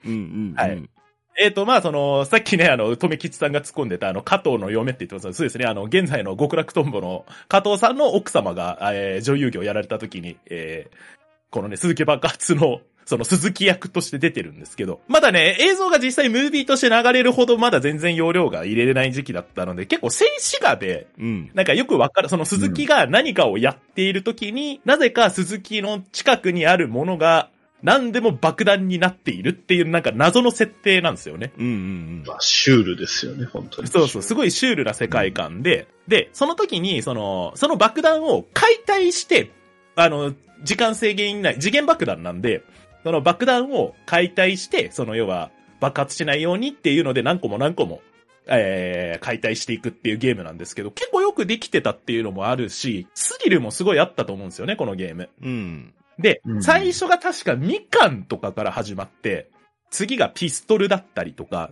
[0.56, 0.89] はい。
[1.38, 11.15] えっ、と、まあ、その、さっきね、あの、富吉さんが突っ込んでた、あの、加藤の嫁って言ってますそうですね、あの、現在の極楽とんぼの加藤さんの奥様が、えー女優業やられた時に、えー
[11.52, 21.52] このね、鈴木爆発の、その鈴木役として出てるんですけど、まだね、映像が実際ムービーとして流れるほどまだ全然容量が入れれない時期だったので、結構静止画で、うん。
[21.54, 27.50] なんかよくわかる、その鈴木が何かをやっている時に、なぜか鈴木の近くにあるものが、
[27.84, 31.54] 何でも爆弾になっているっていうなんか謎の設定なんですよね。
[31.60, 33.88] うんうんまあ、シュールですよね、本当に。
[33.88, 39.52] そうそう、すごいシュールな世界観で、で、その時に、その、その爆弾を解体して、
[39.96, 42.63] あの、時間制限以内、次元爆弾なんで、
[43.06, 48.02] その爆弾を解体して、その要は爆発しないようにっていうので何個も何個も、
[48.48, 55.30] えー、解体していくっていうゲームなんですけど、結構よくできてたっていうのもあるし、スリルもすごいあったと思うんですよね、このゲーム。
[55.39, 55.50] うん。
[55.50, 55.94] うん。
[56.18, 59.52] で、うん最初が確かみかんとかから始まって、
[59.91, 61.70] 次がピストルだったりとか、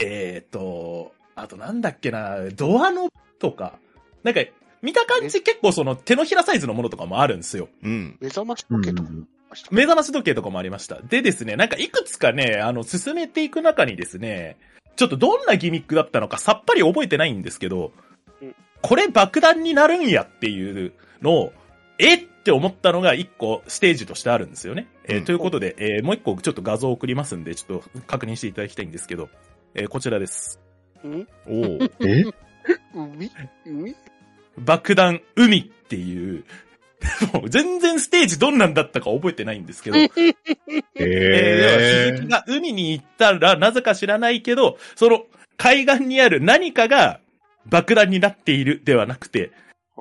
[0.00, 3.78] えーと、あとなんだっけな、ドアノブとか、
[4.24, 4.40] なんか、
[4.82, 7.68] 見た感じ結構その手のひらサイズのものとかもあるんですよ。
[7.84, 8.18] うん。
[8.20, 9.41] 目覚ましうん時計とかました。
[9.70, 11.00] 目覚まし時計とかもありました。
[11.02, 14.56] でですね、なんかいくつかね、あの、進めていく中にですね、
[14.96, 17.92] ちょっとどんなギミックだったのかさっぱり覚えてないんですけど
[18.42, 21.52] うん、これ爆弾になるんやっていうのを、
[21.98, 24.88] えって思ったのが一個ステージとしてあるんですよね。
[25.04, 29.28] えーうんということで、えーもう一個ちょっと画像を送りますんで、ちょっと確認していただきたいんですけど、
[29.74, 30.58] えーこちらです。
[31.04, 31.28] うん？
[31.46, 31.78] おお。
[32.00, 32.24] え？
[32.94, 33.30] 海？
[33.64, 33.96] 海？
[34.58, 36.44] 爆弾海っていう、
[37.32, 40.34] も う全然ステージどんなんだったか覚えてないんですけど、えー、
[40.96, 45.24] え鈴木が海に行ったら、なぜか知らないけど、その
[45.56, 47.20] 海岸にある何かが
[47.66, 49.52] 爆弾になっているではなくて、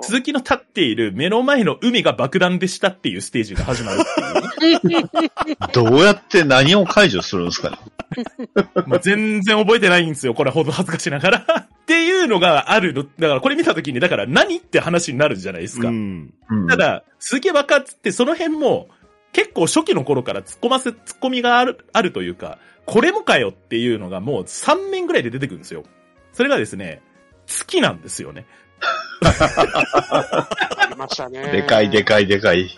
[0.01, 4.40] 鈴木の立っている目の前の海が爆弾でしたっていうステージが始まるっていう。
[5.73, 7.77] どうやって何を解除するんですかね
[8.87, 10.33] もう全然覚えてないんですよ。
[10.33, 11.45] これほど恥ずかしながら。
[11.81, 13.03] っていうのがあるの。
[13.03, 15.87] だからこれ見たときに、だから何って話になるじゃないですか。
[15.87, 16.33] うん。
[16.49, 18.89] うんただ、鈴木爆発ってその辺も
[19.33, 25.83] 結構初期の頃から突っ込ませ、突っ込みがある、あるというか、これもかよっていうのがもう3面ぐらいで出てくるんですよ。
[26.33, 27.01] それがですね、
[27.45, 28.45] 月なんですよね。
[29.21, 31.51] ありましたね。
[31.51, 32.69] でかいでかいでかい。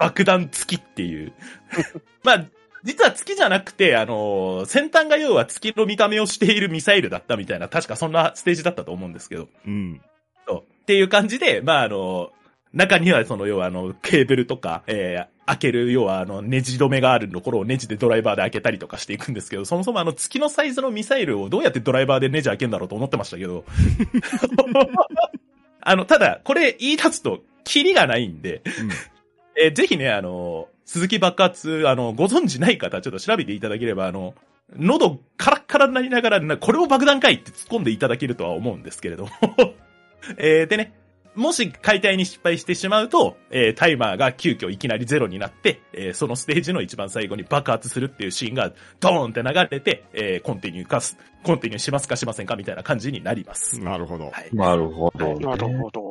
[0.00, 1.34] 爆弾月っていう。
[2.24, 2.46] まあ、
[2.82, 9.48] 実は月じゃなくて、あの、先端が要は月の見た目をしているミサイルだったみたいな、確かそんなステージだったと思うんですけど。
[9.66, 10.00] うん。
[10.48, 12.32] そうっていう感じで、まあ、あの、
[12.72, 23.64] 中にはその、要はあの、ケーブルとか、えー、開ける、要はあの、ネジ止めがあるところをネジでドライバーで開けたりとかしていくんですけど、そもそもあの、月のサイズのミサイルをどうやってドライバーでネジ開けんだろうと思ってましたけど。
[25.82, 28.62] あの、ただ、これ言い出すと、キリがないんで、
[29.56, 34.34] えーぜひね、あの、鈴木爆発、あの、ご存知ない方、ちょっと調べていただければ、あの、
[34.76, 39.30] 喉カラッカラになりながら、なこれを爆弾かいって突っ込んでいただけるとは思うんですけれども。
[40.38, 40.94] えーでね、
[41.34, 53.80] もし解体に失敗してしまうと、えータイマーが急遽いきなりゼロになって、えーそのステージの一番最後に爆発するっていうシーンがドーンって流れて、えーコンティニューかす、コンティニューしますかしませんかみたいな感じになります。
[53.80, 54.30] なるほど。
[54.30, 54.48] はい。
[54.52, 55.34] なるほど、ね。
[55.46, 56.09] なるほど。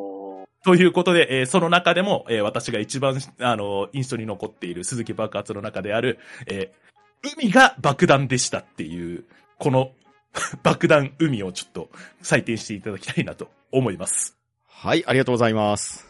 [0.64, 6.90] ということで、えーその中でも、えー私が一番、あの、印象に残っている鈴木爆発の中である、えー
[7.22, 9.26] 海が爆弾でしたっていう、
[9.58, 9.92] この
[10.64, 11.90] 爆弾海をちょっと
[12.22, 14.38] 採点していただきたいなと思います。
[14.68, 16.08] はい、ありがとうございます。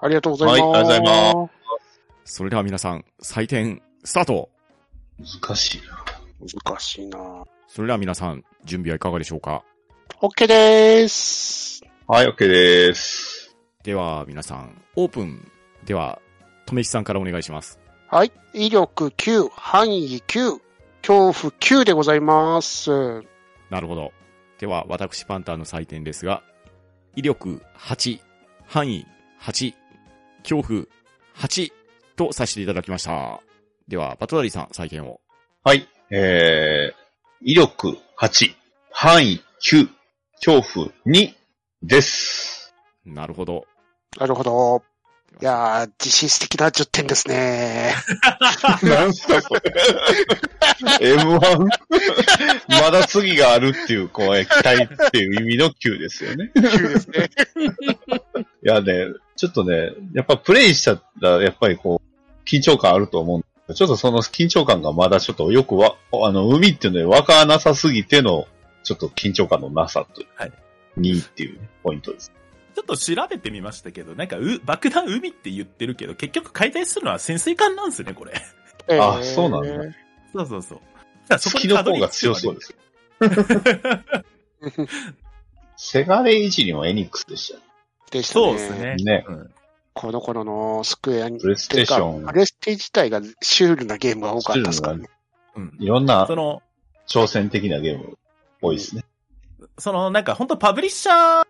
[0.00, 0.60] ありがとうございます。
[0.62, 1.50] はいありがとうございま
[2.24, 4.50] それでは皆さん、採点、スタート
[5.18, 6.04] 難しいな。
[6.40, 9.64] 難しいなそれでは皆さん、準備はいかがでしょうか
[10.20, 11.82] ？OK でーす。
[12.06, 13.31] はい、OK です。
[13.82, 15.50] では、皆さん、オープン。
[15.84, 16.20] では、
[16.66, 17.80] とめきさんからお願いします。
[18.08, 18.30] はい。
[18.54, 20.60] 威力9、範囲9、
[21.00, 22.90] 恐怖9でございます。
[23.70, 24.12] なるほど。
[24.60, 26.44] では、私パンターの採点ですが、
[27.16, 28.20] 威力8、
[28.68, 29.04] 範囲
[29.40, 29.74] 8、
[30.48, 30.84] 恐怖
[31.36, 31.72] 8
[32.14, 33.40] とさせていただきました。
[33.88, 35.20] では、バトダリーさん、採点を。
[35.64, 36.94] はい、えー、
[37.40, 38.54] 威力8、
[38.92, 39.88] 範囲9、
[40.44, 41.34] 恐怖2
[41.82, 42.72] です。
[43.04, 43.66] なるほど。
[44.18, 44.82] なるほど。
[45.40, 47.94] いやー、実質的な10点ですね。
[48.84, 49.62] なんすか、それ。
[51.00, 51.68] M1?
[52.68, 56.52] まだ次があるっていう、こう、期待っていう意味の9ですよね。
[56.54, 57.30] 9ですね。
[58.64, 68.46] いやね、ちょっとね、やっぱプレイしたら、やっぱりこう、緊張感あると思うんだけどちょっとその緊張感がまだちょっとよくわ、あの、海っていうので分からなさすぎての、
[68.84, 70.28] ちょっと緊張感のなさという。
[70.36, 70.52] はい。
[70.98, 72.30] 2っていうポイントです。
[72.74, 78.32] ちょっと調べてみましたけど、なんか、う、爆弾海って言ってるけど、結局解体するのは潜水艦なんですね、これ。
[78.98, 79.94] あそうなんだ
[80.32, 80.78] そうそうそう。
[80.78, 80.84] だか
[81.28, 82.78] らそこにたが強そうまですよ。
[85.76, 87.60] セガレイジにもエニックスでしたよ
[88.10, 88.44] でしたね。
[88.46, 88.96] そうですね。
[88.96, 89.50] ねうん
[89.94, 91.38] この頃のスクエアに。
[91.38, 95.08] プレイステーションプレステ自体がシュールなゲームが多かったですからね。
[95.54, 95.76] うん。
[95.78, 96.62] いろんなその、
[97.06, 98.16] 挑戦的なゲーム
[98.62, 99.04] 多いですね。
[99.78, 101.46] その、なんか本当パブリッシャー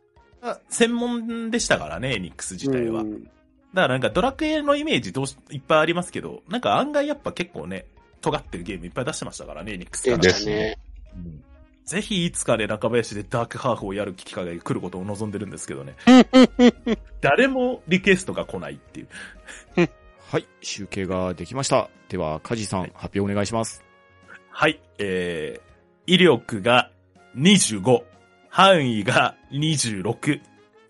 [0.68, 3.02] 専門でしたからね、エニックス自体は。
[3.02, 3.28] うん
[3.74, 7.86] だからなんかドラクエのイメージどうしいっぱいありますけど、なんか案外やっぱ結構ね、
[8.20, 10.78] 尖ってるゲームいっぱい出してましたからね、エニックス出からましたね。
[11.16, 11.44] うん
[11.84, 15.96] ぜひいつかね、中林でダークハーフをやる機会が来ることを望んでるんですけどね。
[17.20, 19.08] 誰もリクエストが来ないっていう。
[20.30, 21.90] はい、集計ができました。
[22.08, 23.84] では、カジさん、発表お願いします。
[24.48, 26.90] はい、えー、威力が
[27.36, 28.04] 25、
[28.54, 30.42] 範囲が26、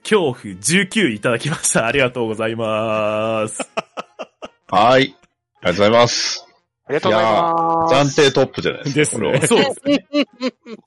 [0.02, 1.86] 恐怖19いただきました。
[1.86, 3.70] ありがとうございます。
[4.68, 4.98] はい。
[4.98, 6.44] ありがとうございます。
[6.86, 8.18] ありがとうございます。
[8.18, 8.98] 暫定トップじゃないですか。
[8.98, 10.06] ですねこれはそうですね。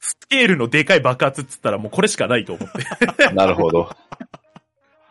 [0.02, 2.84] スケールのでかい爆発っつったらもうこれしかないと思って。
[3.34, 3.90] なるほど。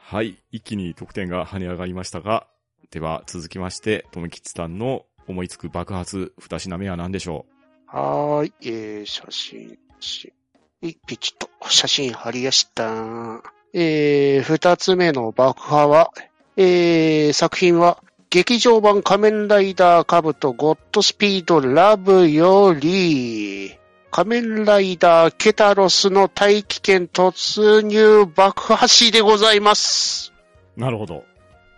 [0.03, 2.46] はい、一気に得点が跳ね上がりましたが、
[2.90, 7.46] では、続きまして、とめきちさんの思いつく爆発、二品目は何でしょ
[7.87, 10.43] はーい、えー、写真、しは
[10.88, 13.42] いピチッと写真貼りやした。
[13.73, 16.12] えー、二つ目の爆破は、
[16.57, 23.75] えー、作品は、劇場版仮面ライダーカブトゴッドスピードラブより、
[24.11, 30.33] 仮面ライダーケタロスの大気圏突入爆破死でございます。
[30.77, 31.25] うなるほど。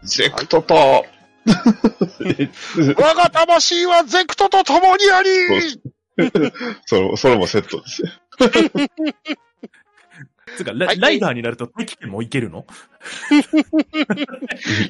[0.02, 0.74] ゼクトと、
[1.46, 5.30] 我が魂はゼクトと共にあり
[6.86, 8.08] それ、それもセットですよ。
[10.56, 12.64] つうかラ、はいライダーになると大気圏もいけるの？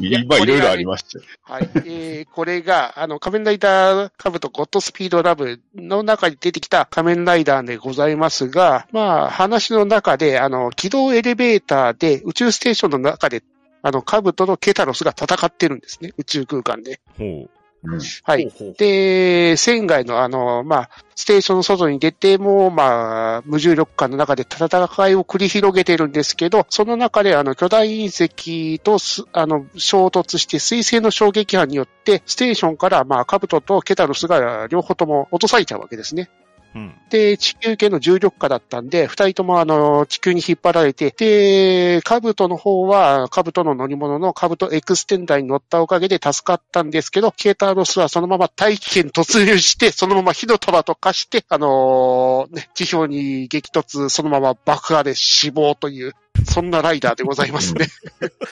[0.00, 1.24] 今いろいろありましたよ。
[1.42, 1.70] はい。
[1.87, 13.42] えー、これが、あの、仮面ライダーカブとゴッドスピードラブの中に出てきた仮面ライダーでございますが、まあ、話の中で、あの、軌道エレベーターで宇宙ステーションの中で、
[13.82, 16.12] あの、カブトのケタロスが戦ってるんですね。
[16.16, 17.00] 宇宙空間で。
[17.18, 17.50] ほう
[17.87, 18.51] んはい。
[18.79, 24.68] で、船外のあの、まあ、ステーションの外に出ても、まあ、無重力化の中で戦
[25.09, 36.29] いを繰り広げてるんですけど、その中であの、巨大隕石とす、あの、衝突して水星の衝撃波によって、ステーションから、まあ、カブトとケタロスが両方とも落とされちゃうわけですね。
[36.74, 36.94] うん。
[37.09, 57.87] で、地球系の重力化だったんで、二人ともあの、地球に引っ張られて、で、カブトの方は、カブトの乗り物のカブトエクステンダーに乗ったおかげで助かったんですけど、ケータロスはそのまま大気圏突入して、そのまま火の玉と化して、あのーね、地表に激突、そのまま爆破で死亡という、そんなライダーでございますね。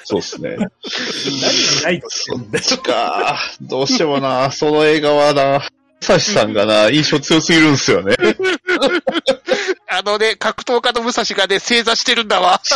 [0.04, 0.56] そうですね。
[0.56, 0.70] 何
[1.82, 2.60] ないとそっ。
[2.60, 3.38] ちか。
[3.60, 5.68] どうしてもな、その映画はな、
[6.04, 8.14] サシさんがな、印象強すぎるんですよね。
[9.88, 12.60] あのね、格闘家の武蔵がね、正座してるんだわ。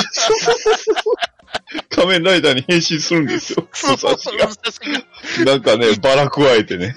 [1.90, 3.68] 仮面ライダーに変身するんですよ。
[3.72, 4.46] そう武蔵が。
[4.46, 6.94] 武蔵がなんかね、バラ加えてね。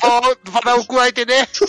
[0.00, 1.66] ババラを加えてね、そ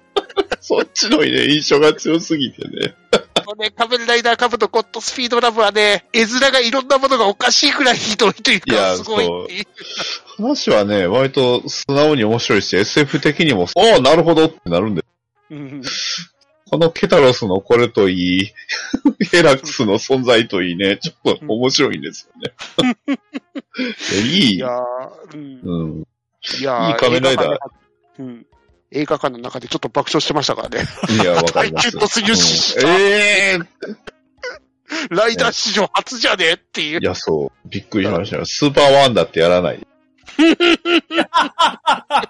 [0.82, 2.94] っちのね、印象が強すぎてね。
[3.34, 9.66] あのね、仮面ライダーカブとゴッドスピードラブはね、絵面がいろんなものがおかしいくらいひどいというか、すごい。
[10.38, 15.04] 話はね、割と素直に面白いし、SF 的にも、おおなるほどってなるんで、
[15.50, 15.82] うん。
[16.70, 18.52] このケタロスのこれといい、
[19.30, 22.54] ヘラクスの存在といいね、ちょっと面白いんですよね。
[24.12, 24.82] いやいいいやー、
[25.34, 25.60] うん。
[25.62, 26.06] うん。
[26.60, 28.44] いやいい仮面ライダー。
[28.94, 30.84] 映画館の中でちょっと爆笑してましたからね。
[31.10, 31.88] いや、 わかります。
[31.88, 33.58] 大キュッとすぎるしうんええ
[35.10, 36.52] ライダー史上初じゃね？
[36.52, 37.04] っていうい。
[37.04, 37.68] や、そう。
[37.68, 38.44] びっくりしましたよ。
[38.46, 39.84] スーパーワンダってやらない。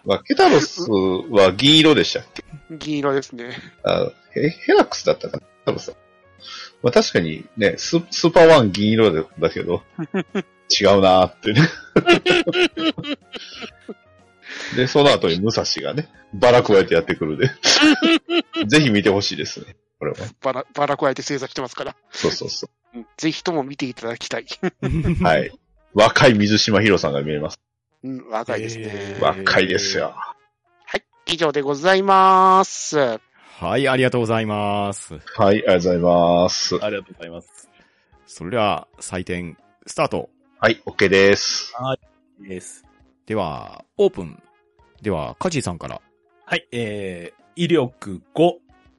[0.05, 2.45] まあ、ケタロスは銀色でしたっけ？
[2.71, 3.57] 銀色ですね。
[3.85, 5.41] あヘヘラクスだったかな？
[5.41, 5.97] ケタロ
[6.83, 9.83] まあ確かにね、ススーパーワン銀色でだけど、
[10.81, 11.69] 違うなーってね。
[14.77, 17.51] で、その後に武蔵がね、バラ加えてやってくるで。
[18.67, 19.77] ぜひ見てほしいですね。
[19.99, 20.17] これは。
[20.41, 21.97] バラ、バラ加えて制作してますから。
[22.11, 24.47] そうそうそうんぜひとも見ていただきたい。
[24.83, 25.23] う。
[25.25, 25.53] はい。
[25.95, 27.59] 若い水島ヒロさんが見えます。
[28.03, 28.85] うん、若いですね。
[28.87, 30.15] へー若いですよ。
[30.15, 31.05] はい。
[31.27, 33.21] 以上でございます。
[33.57, 35.15] はい、ありがとうございます。
[35.15, 36.75] はい、ありがとうございます。
[36.83, 37.69] ありがとうございます。
[38.27, 40.29] それでは、採点、スタート。
[40.59, 41.73] はい、OK です。
[42.41, 42.85] です。
[43.27, 44.43] では、オープン。
[45.05, 46.01] では、カジーさんから。
[46.47, 48.53] はい、えー、威力5、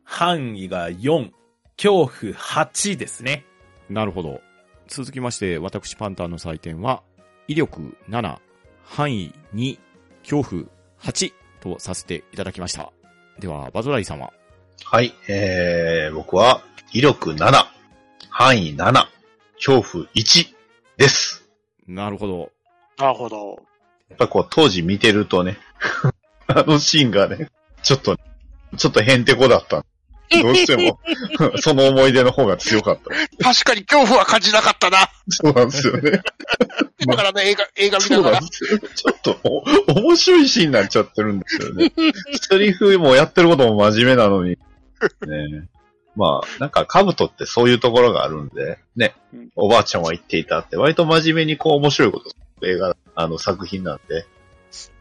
[0.03, 1.31] 範囲が4、
[1.77, 3.43] 恐怖8ですね。
[3.89, 4.39] なるほど。
[4.87, 7.01] 続きまして、私パンタンの採点は、
[7.47, 8.37] 威力7、
[8.83, 9.79] 範囲2、
[10.21, 10.63] 恐怖
[11.01, 12.93] 8とさせていただきました。
[13.39, 14.29] では、バズライ様。
[14.83, 16.61] はい、えー、僕は、
[16.93, 17.51] 威力7、
[18.29, 19.07] 範囲7、
[19.55, 20.53] 恐怖1
[20.97, 21.49] です。
[21.87, 22.51] なるほど。
[22.99, 23.59] なるほど。
[24.09, 25.57] やっぱこう、当時見てるとね、
[26.47, 27.49] あのシーンがね、
[27.83, 28.17] ちょっと、
[28.77, 29.85] ちょっとへんてこだった。
[30.41, 30.99] どうしても、
[31.61, 33.43] その思い出の方が強かった。
[33.43, 35.09] 確かに恐怖は感じなかったな。
[35.29, 36.21] そうなんですよね。
[37.07, 38.41] だからね、映画、映画見そうながら。
[38.41, 38.79] なんですよ。
[38.79, 39.63] ちょっとお、
[40.01, 41.91] 面白いシーンになっちゃってるんですよね。
[42.49, 44.57] セリフもやってることも真面目なのに。
[45.27, 45.67] ね
[46.15, 54.25] まあ、なんか、カブトってそういうところがあるんで、ねうん、おばあちゃんは言っていたって、割と真面目にこう面白いこと映画、あの作品なんで、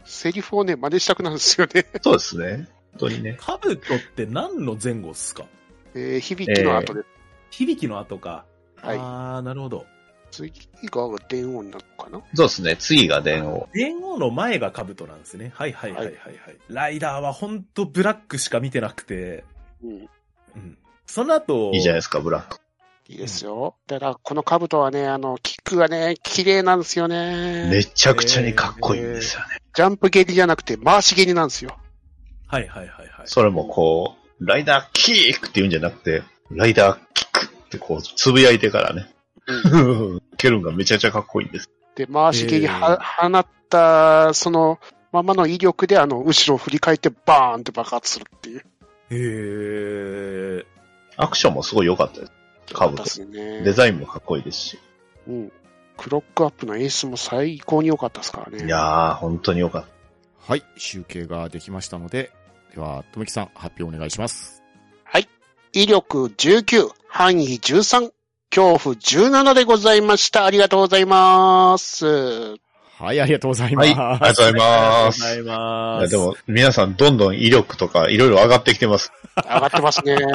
[0.04, 1.86] セリフをね、真似したくなるんですよね。
[2.02, 2.68] そうですね。
[2.92, 3.36] 本当にね。
[3.40, 5.46] カブトって何の前後っすか？
[5.94, 7.02] えー、響きの後で、
[7.50, 8.44] 響きの後か。
[8.76, 9.86] はいあー、なるほど。
[10.30, 10.52] 次
[10.90, 12.20] が電音なのかな？
[12.34, 12.76] そうですね。
[12.76, 13.68] 次が電王。
[13.72, 15.52] 電王の前がカブトなんですね。
[15.54, 16.36] はいはいはいはいはい。
[16.68, 19.44] ライダーはほんとブラックしか見てなくて、
[19.82, 19.90] うん。
[20.56, 20.78] うん。
[21.06, 22.58] その後、いいじゃないですか、ブラック。
[23.06, 23.76] いいですよ。
[23.86, 27.68] だから、この兜はね、あの、キックがね、綺麗なんですよね。
[27.70, 29.46] めちゃくちゃにかっこいいんですよね。
[29.74, 31.76] ジャンプ蹴りじゃなくて、回し蹴りなんですよ。
[32.46, 33.26] はいはいはいはい。
[33.26, 39.10] それもこう、ライダーキックって言うんじゃなくて、ライダーキックってこう、つぶやいてからね。
[40.38, 41.68] 蹴るんがめちゃくちゃかっこいいんです。
[41.96, 44.78] で、回し蹴りは、放った、その、
[45.12, 48.64] ままの威力で、あの、後ろを振り返って、バーンって爆発するっていう。
[49.10, 50.64] へー。
[51.16, 52.32] アクションもすごい良かったです。
[52.72, 53.10] カブトで。
[53.10, 53.62] すね。
[53.62, 54.78] デザインもかっこいいですし。
[55.28, 55.52] うん。
[55.96, 58.64] クロックアップの演出も最高に良かったですからね。
[58.64, 59.88] いやー、本当に良かった。
[60.52, 62.30] はい、集計ができましたので、
[62.74, 64.64] では、とめきさん、発表お願いします。
[65.76, 68.12] 威力19、範囲13、
[68.48, 70.44] 恐怖17でございました。
[70.44, 72.63] ありがとうございます。
[72.96, 73.98] はい、ありがとうございまはい、す。
[73.98, 75.26] ありがとうございます。
[75.26, 76.02] ありがとうございいます。
[76.02, 79.12] やでも、皆さんどんどん威力とかいろいろ上がってきてます。
[79.36, 80.16] 上がってますね。
[80.16, 80.26] です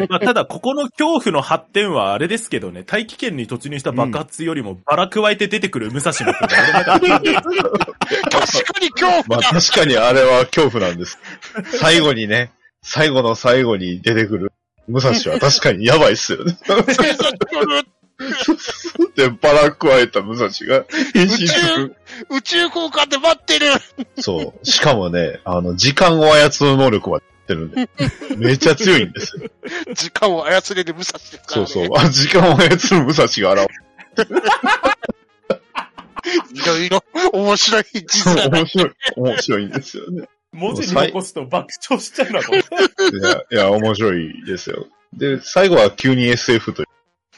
[0.00, 0.06] ね。
[0.10, 6.98] まあ、ただ、ここの恐怖の発展はあれですけどね、大気圏に突入した爆発よりもバラ加えて出てくる武蔵の 確か
[8.80, 9.40] に恐まあ。
[9.40, 11.18] 確かにあれは恐怖なんです。
[11.80, 12.52] 最後にね、
[12.82, 14.52] 最後の最後に出てくる
[14.88, 16.56] 武蔵は確かにやばいっすよね。
[19.14, 21.96] で、バラ加えた武蔵が変身する。
[22.30, 23.66] 宇宙空間で待ってる。
[24.18, 24.66] そう。
[24.66, 27.88] しかもね、あの、時間を操る能力はってるんで、
[28.36, 29.48] めっちゃ強いんですよ。
[29.94, 31.66] 時間を操れる武蔵ですからね。
[31.66, 31.96] そうそう。
[31.96, 33.72] あ時間を操る武蔵が現
[36.52, 38.50] いろいろ面白い字れる。
[38.50, 40.28] 面白い、面白いんですよね。
[40.52, 42.74] 文字に起こすと爆笑しちゃうなと思って。
[43.16, 44.86] いや、いや、面白いですよ。
[45.12, 46.88] で、最後は急に SF という。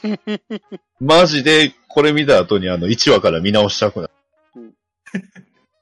[0.99, 4.13] マジで、これ見た後にあの、1話から見直したくなる
[4.55, 4.73] うん。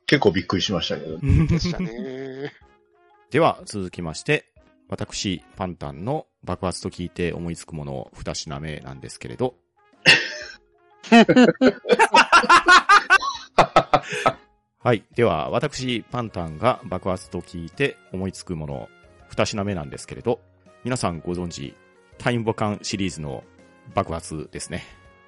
[0.05, 1.17] 結構びっくりしましたけど。
[1.19, 2.53] でしたね。
[3.31, 4.51] では、続きまして、
[4.89, 9.55] 私、パンタンの爆発と聞いて思いつくものを二品目なんですけれど。
[14.79, 15.03] はい。
[15.15, 18.87] では、私、パンタンが爆発と聞いて思いつくもの、
[19.27, 20.39] 二品目なんですけれど、
[20.85, 21.75] 皆さんご存知、
[22.17, 23.43] タイムボカンシリーズの
[23.93, 24.85] 爆発ですね。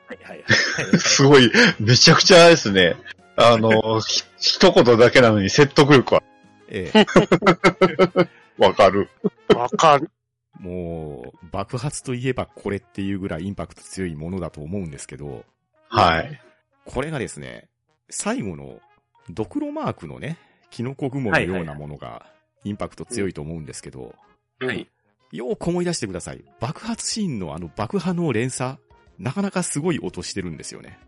[0.07, 0.97] はいはいはい。
[0.97, 2.95] すごい、めちゃくちゃですね。
[3.35, 6.23] あの、ひ一言だけなのに説得力は
[6.69, 7.05] ええ、
[8.57, 9.09] わかる。
[9.55, 10.09] わかる。
[10.59, 15.45] もう、爆発といえばこれっていうぐらいインパクト強いものだと思うんですけど、
[15.87, 16.41] はい。
[16.85, 17.69] これがですね、
[18.09, 18.79] 最後の
[19.29, 20.37] ドクロマークのね、
[20.69, 22.25] キノコ雲のようなものが
[22.63, 24.13] インパクト強いと思うんですけど、
[24.59, 24.87] はい。
[25.31, 26.43] よーく思い出してください。
[26.59, 28.77] 爆発シーンのあの爆破の連鎖、
[29.17, 30.99] なかなかすごい音してるんですよね。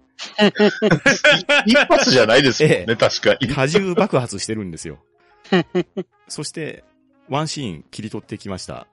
[1.65, 3.53] 一発じゃないですもんね、え確かに。
[3.53, 4.99] 多重爆発してるんですよ。
[6.27, 6.83] そして、
[7.29, 8.87] ワンシーン切り取ってきました。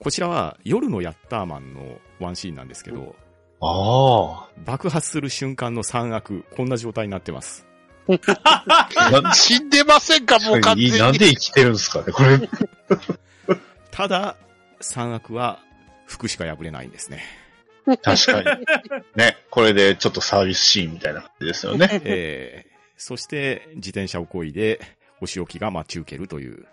[0.00, 3.16] こちらは夜のヤッターマンのワンシーンなんですけど、
[3.60, 7.66] あ爆発する瞬間の3悪、こんな状態になってます。
[9.34, 10.98] 死んでませんかもう完全に。
[10.98, 12.38] なんで生きてるんですかね、これ。
[13.90, 14.36] ただ、
[14.80, 15.60] 3悪は
[16.06, 17.22] 服しか破れないんですね。
[18.02, 18.66] 確かに。
[19.16, 21.88] ね、これでちょっとサービスシーンみたいな感じですよね。
[22.04, 24.80] えー、そして、自転車を漕いで、
[25.20, 26.66] お仕置きが待ち受けるという。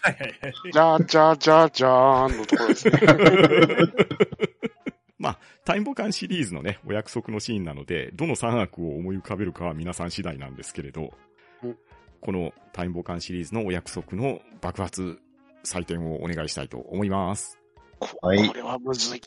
[0.00, 0.52] はいはいはい。
[0.72, 3.00] じゃーじゃーじゃーじゃーんのところですね。
[5.64, 11.14] タイムボカンシリーズのね、お約束のシーンなので、どの3悪を思い浮かべるかは皆さん次第なんですけれど
[11.62, 11.78] うん、
[12.20, 15.18] このタイムボカンシリーズのお約束の爆発、
[15.64, 17.58] 採点をお願いしたいと思います。
[18.00, 19.22] いこれはむずい。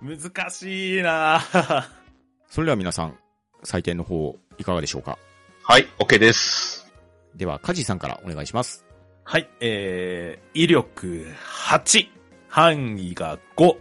[0.00, 1.84] 難しいなぁ
[2.48, 3.18] それでは皆さん、
[3.64, 5.18] 採点の方、いかがでしょうか？
[5.64, 6.86] はい、OK です。
[7.34, 8.84] では、カジさんからお願いします。
[9.24, 12.08] はい、えー、威力8、
[12.48, 13.76] 範囲が5、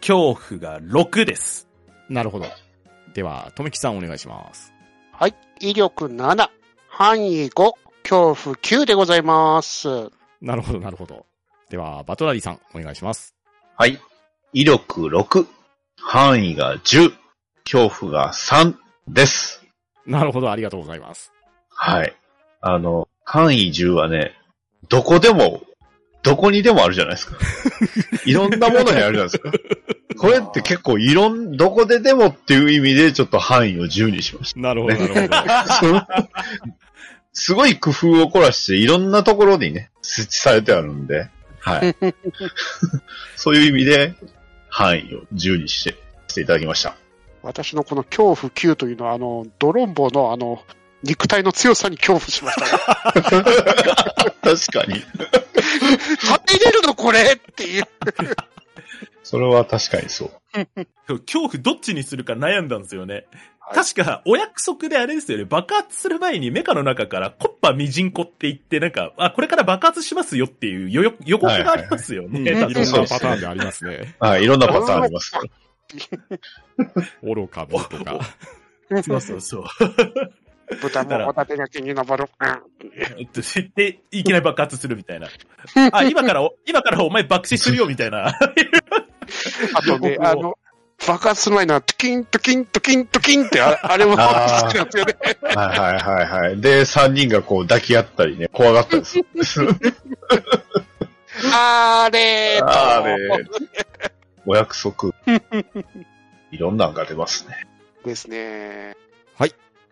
[0.00, 1.68] 恐怖が6です。
[2.08, 2.46] なるほど。
[3.14, 4.72] では、とめきさんお願いします。
[5.12, 5.34] はい。
[5.60, 6.48] 威力7、
[6.88, 10.10] 範囲5、恐怖9でございます。
[10.40, 11.26] なるほど、なるほど。
[11.70, 13.34] では、バトラリーさん、お願いします。
[13.76, 13.98] はい。
[14.52, 15.46] 威力6、
[16.00, 17.12] 範囲が10、
[17.64, 18.74] 恐怖が3
[19.08, 19.64] です。
[20.06, 21.32] なるほど、ありがとうございます。
[21.70, 22.14] はい。
[22.60, 24.32] あの、範囲10はね、
[24.88, 25.62] どこでも、
[26.22, 27.36] どこにでもあるじゃないですか。
[28.24, 29.50] いろんなものにあるじゃないですか。
[30.16, 36.06] これって結構いろん、どこででもっていう意味でちょっと範囲を10にしましなるほど、ねなるほど。
[37.32, 41.28] すごい工夫を凝らしていろんなところにね、設置されてあるんで、
[41.64, 41.96] はい。
[43.36, 44.14] そういう意味で、
[44.68, 45.96] 範囲を10にして、
[46.28, 46.94] していただきました。
[47.42, 50.62] 私のこの恐怖9というのは、あの、ドロンボのあの、
[51.02, 53.44] 肉体の強さに恐怖しました、ね。
[54.42, 55.02] 確かに。
[56.18, 57.84] 入れるのこれっていう。
[59.22, 60.30] それは確かにそう。
[61.26, 63.26] 恐怖どっちにするか悩んだんですよね。
[63.66, 72.52] はい確か、お約束であれですよね、爆発する前にメカの中からコッパミジンコって言って、なんか、あ、これから爆発しますよっていう予告がありますようんいね。
[72.52, 74.16] ろんなパターンでありますね。
[74.20, 75.32] はい、いろんなパターンあります。
[77.22, 78.20] 愚かぶとか。
[79.02, 79.64] そうそうそう。
[80.80, 82.30] 豚もホタテが気に登る。
[82.40, 83.40] うんえっと
[83.74, 85.28] で、いきなり爆発するみたいな。
[85.92, 88.28] あ、今からお、今からお前爆死するよみたいな。
[88.28, 90.54] あとね、 あの、
[91.06, 94.18] 爆発する前のトゥキントゥキントゥキントゥキンって、あ あれも好
[94.70, 95.16] きなんですよね。
[95.54, 96.60] はいはいはいはい。
[96.60, 99.60] で、三人がこう抱き合ったりね、怖がったりするんです。
[101.52, 102.66] あれーと。
[102.68, 103.18] あれ。
[104.46, 105.10] お約束。
[106.52, 107.66] いろんなのが出ますね。
[108.04, 108.94] ですね。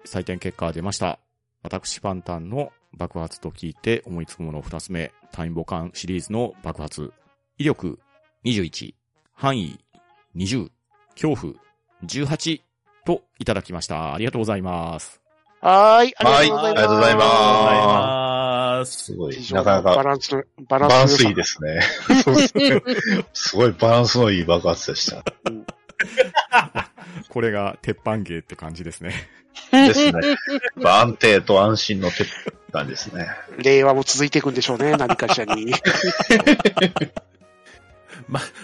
[0.05, 1.18] 採点結果が出ました。
[1.62, 7.12] 私パンタンの爆発と聞いて思いつくもの二つ目、タイムボカンシリーズの爆発。
[7.59, 7.98] 威力
[8.44, 8.94] 21、
[9.34, 9.78] 範囲
[10.36, 10.70] 20、
[11.20, 11.54] 恐怖
[12.04, 12.60] 18
[13.04, 14.14] といただきました。
[14.14, 15.20] ありがとうござます。
[15.60, 16.82] はーい、あはいりがとうございます。
[16.82, 19.04] ありがとうございますありがとうございます。
[19.04, 21.80] すごいなかなかバランスの、バランスバランの良さスいいですね。
[22.24, 22.82] そうですね。
[23.32, 25.22] すごいバランスのいい爆発でした。
[27.28, 29.14] これが鉄板芸って感じですね。
[29.70, 30.36] ですね。
[30.84, 32.32] 安定と安心の手って
[32.72, 33.28] 感じですね。
[33.62, 35.72] 令和も続いていくんでしょうね、何かしらに。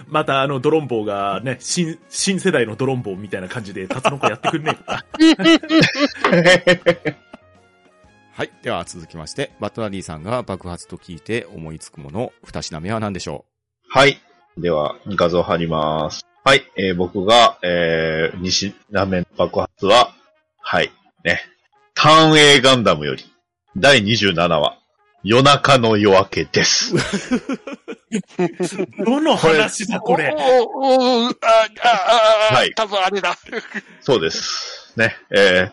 [0.08, 5.04] またあのドロンボーがね、新、新世代のドロンボーみたいな感じで、タツノコやってくんねえか。
[8.38, 8.52] はい。
[8.62, 13.44] では続きまして、バットナリーさんが爆発と聞いて思いつくもの二品目は何でしょ
[13.88, 14.20] はい。
[14.56, 16.24] では、画像貼ります。
[16.44, 16.62] はい。
[16.76, 20.14] えー僕が、えー、西ラメン爆発は、
[20.60, 20.92] はい。
[21.24, 21.40] ね。
[21.94, 23.24] ターン A ガンダムより、
[23.76, 24.78] 第27話、
[25.28, 26.94] 夜中の夜明けです。
[29.04, 30.34] どの話だ、これ？
[30.34, 31.30] おおおあ、
[31.82, 33.36] あ、あ、はい多分あれだ。
[34.00, 34.94] そうです。
[34.96, 35.18] ね。
[35.30, 35.72] えー、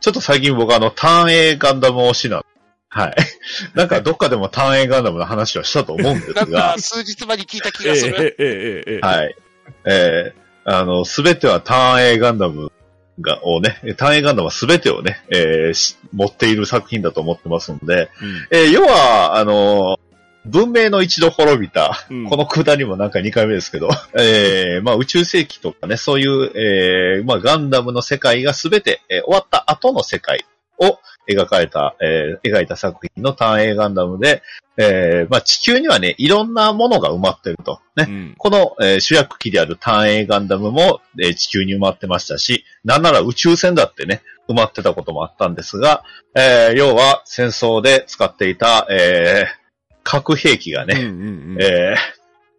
[0.00, 2.46] ちょっと最近僕あの、ターン A ガンダム推しなの。
[2.88, 3.14] はい。
[3.76, 8.34] なんかどっかでもターン A ガンダムの話はしたと思うんですなんがか、、数日前に聞いた気うがする。
[8.38, 9.36] ええええええはい。
[9.84, 12.72] えー、あの、すべてはターン A ガンダム
[13.20, 18.48] が、をね、ターン A ガンダムはすべてをね、えーし持っている作品だと思ってますので、うん。
[18.50, 19.98] えー要は、あの
[20.46, 22.28] 文明の一度滅びた、うん。
[22.28, 23.88] この空間にもなんか2回目ですけど、
[24.18, 30.44] えーまあ宇宙世紀とかね、そういう、えーまあガンダムの世界がすべて、えー終わった後の世界
[30.78, 30.98] を
[31.28, 34.42] 描かれた、えー描いた作品のターン A ガンダムで、
[34.76, 37.80] えーまあ地球にはね、いろんなものが埋まってると。
[37.96, 38.10] ねう。
[38.10, 38.34] ん。
[38.36, 46.04] この、えー主役機であるターン A ガンダムも、えー地球に埋まってましたし、なんなら宇宙船だってね、埋まってたこともあったんですが、
[46.34, 49.64] えー要は戦争で使っていた、えー
[50.06, 51.10] 核兵器がうんうね、んう
[51.56, 51.62] ん。
[51.62, 51.96] えー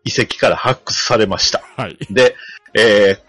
[0.08, 1.62] 遺跡から発掘されました。
[1.76, 1.98] はい。
[2.12, 2.36] で、
[2.74, 3.26] えー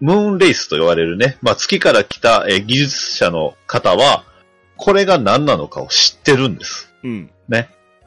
[0.00, 4.24] ムーンレイスと言われるね、まあ、月から来た、えー技術者の方は、
[4.78, 6.90] これが何なのかを知ってるんです。
[7.04, 7.30] うん。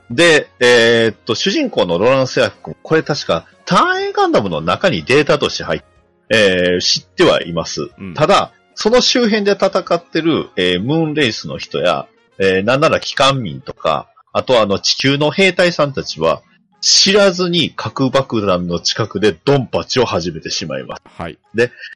[0.09, 5.85] で、えーっと、主人公のロランス・ヤフ君、これ確か、ターンエガンダムの中にデータとして入って、
[6.33, 7.89] えー知ってはいます。
[7.97, 12.07] うんただ、その周辺で戦ってる、えームーンレイスの人や、
[12.39, 16.41] えーなんなら機関民とか、あとはあの地球の兵隊さんたちは、
[16.81, 21.03] 知らずに核爆弾の近くでドンパチを始めてしまいます。
[21.05, 21.37] はい。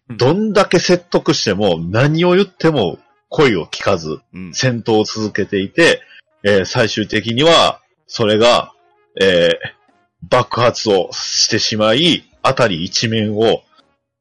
[0.09, 2.99] どんだけ説得しても何を言っても
[3.35, 4.53] 声を聞かず、うん。
[4.53, 6.01] 戦闘を続けていて、
[6.43, 8.71] えー最終的には、それが、
[9.21, 9.75] えー
[10.27, 13.61] 爆発をしてしまい、あたり一面を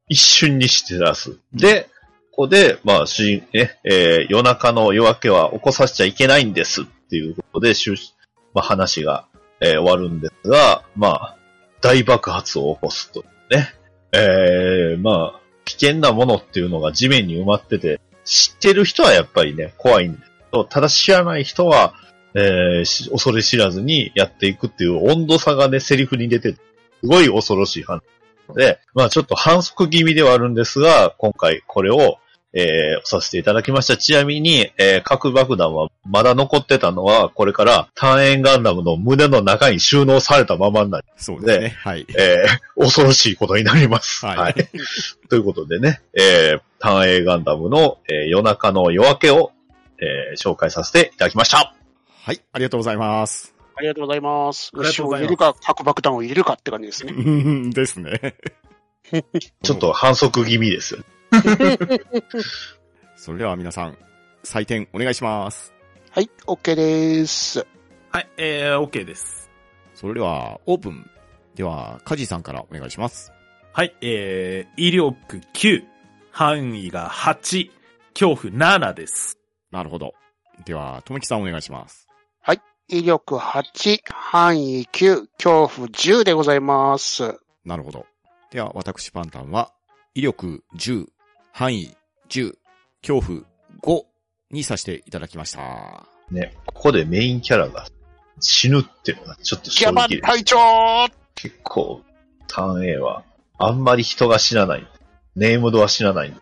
[0.09, 1.39] 一瞬にして出す。
[1.53, 1.89] で、
[2.31, 7.73] ここで、まあ、主人、ね、えー夜中の夜明けは起こさせちゃいけないんですっていうことで、
[8.53, 9.27] まあ、話が、
[9.61, 11.37] えー終わるんですが、まあ、
[11.79, 13.73] 大爆発を起こすとね。
[14.11, 21.93] えーまあ、危険なものっていうのが地面に埋まってて、知ってる人はやっぱりね、怖いんだけど、ただ知らない人は、
[22.33, 26.59] えー恐れ知らずにやっていくっていう温度差がね、セリフに出て、す
[27.03, 28.01] ごい恐ろしい話
[28.53, 32.17] で、まあちょっと反則気味ではあるんですが、今回これを、
[32.57, 33.97] えーさせていただきました。
[33.97, 41.69] ちなみに、えー核爆弾はまだ残ってたのは、これから単円ガンダムの胸の中に収納されたままになり、そうですね。
[41.77, 42.05] はい。
[42.17, 44.25] えー恐ろしいことになります。
[44.25, 44.55] はいはい。
[45.29, 49.51] ということでね、えー、単影ガンダムの、えー夜中の夜明けを、
[49.99, 51.73] えー紹介させていただきました。
[52.23, 52.41] はい。
[52.53, 53.53] ありがとうございます。
[53.77, 54.71] ありがとうございます。
[54.73, 57.13] 牛を入れるか、核爆弾を入れるかって感じですね。
[57.13, 58.35] うんですね。
[59.63, 61.01] ちょっと反則気味ですよ。
[63.15, 63.97] それでは皆さん、
[64.43, 65.73] 採点お願いします。
[66.11, 67.65] はい、OK です。
[68.09, 69.49] はい、えー、OK です。
[69.93, 71.09] それでは、オープン。
[71.55, 73.31] では、カジさんからお願いします。
[73.73, 75.83] はい、えー、威力9、
[76.31, 77.69] 範囲が8、
[78.13, 79.39] 恐怖7です。
[79.71, 80.13] なるほど。
[80.65, 82.05] では、ともきさんお願いします。
[82.87, 87.39] 威力8、範囲9、恐怖10でございます。
[87.63, 88.05] なるほど。
[88.51, 89.73] では、私パンタンは、
[90.13, 91.07] 威力10、
[91.57, 91.95] 範囲
[92.27, 92.53] 10、
[93.01, 93.39] 恐怖
[93.81, 94.03] 5
[94.51, 96.05] にさせていただきました。
[96.29, 97.87] ね、ここでメインキャラが
[98.41, 100.57] 死ぬっていうのがちょっとギャバ衝撃で隊長
[101.33, 102.01] 結構、
[102.49, 103.23] ターン A は
[103.57, 104.85] あんまり人が死なない。
[105.37, 106.33] ネームドは死なない。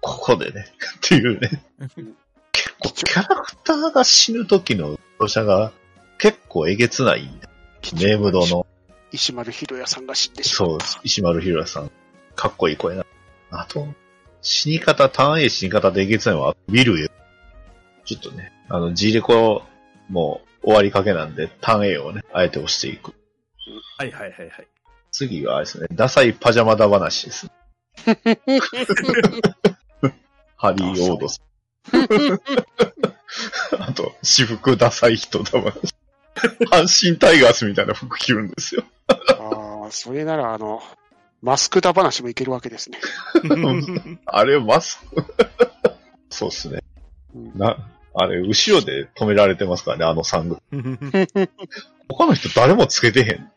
[0.00, 0.66] ここでね、
[0.98, 1.64] っていうね。
[2.52, 5.72] 結構キャラクターが死ぬ時の描写が
[6.18, 7.28] 結構えげつない。
[7.94, 8.64] ネームドの、
[9.10, 11.90] 石丸ひろやさんが死んでしまそうった。、石丸ひろやさん。
[12.36, 13.04] かっこいい声な。
[13.50, 13.88] あと、
[14.42, 17.10] 死に方、ターン A 死に方でえげつないのは、ウィル
[18.04, 19.62] ちょっとね、あの、G レコ
[20.08, 23.14] もう終わりかけなんで、ターン A をね、あえて押していく。
[23.98, 24.66] はいはいはいはい。
[25.12, 27.50] 次はあれですね、ダサいパジャマだ話です。
[30.56, 31.42] ハリー・オードス。
[33.78, 35.94] あと、私服ダサい人だ話。
[36.70, 38.84] 阪神タイガースみたいな服着るんですよ。
[39.08, 40.82] ああ、それなら、あの、
[41.42, 42.98] マスクだ話もいけるわけですね。
[44.26, 45.24] あれ、マスク
[46.30, 46.82] そうっすね。
[47.34, 47.76] うんな、
[48.14, 50.58] あれ、後ろで止められてますからね、あのサング。
[52.08, 53.50] 他の人誰もつけてへん。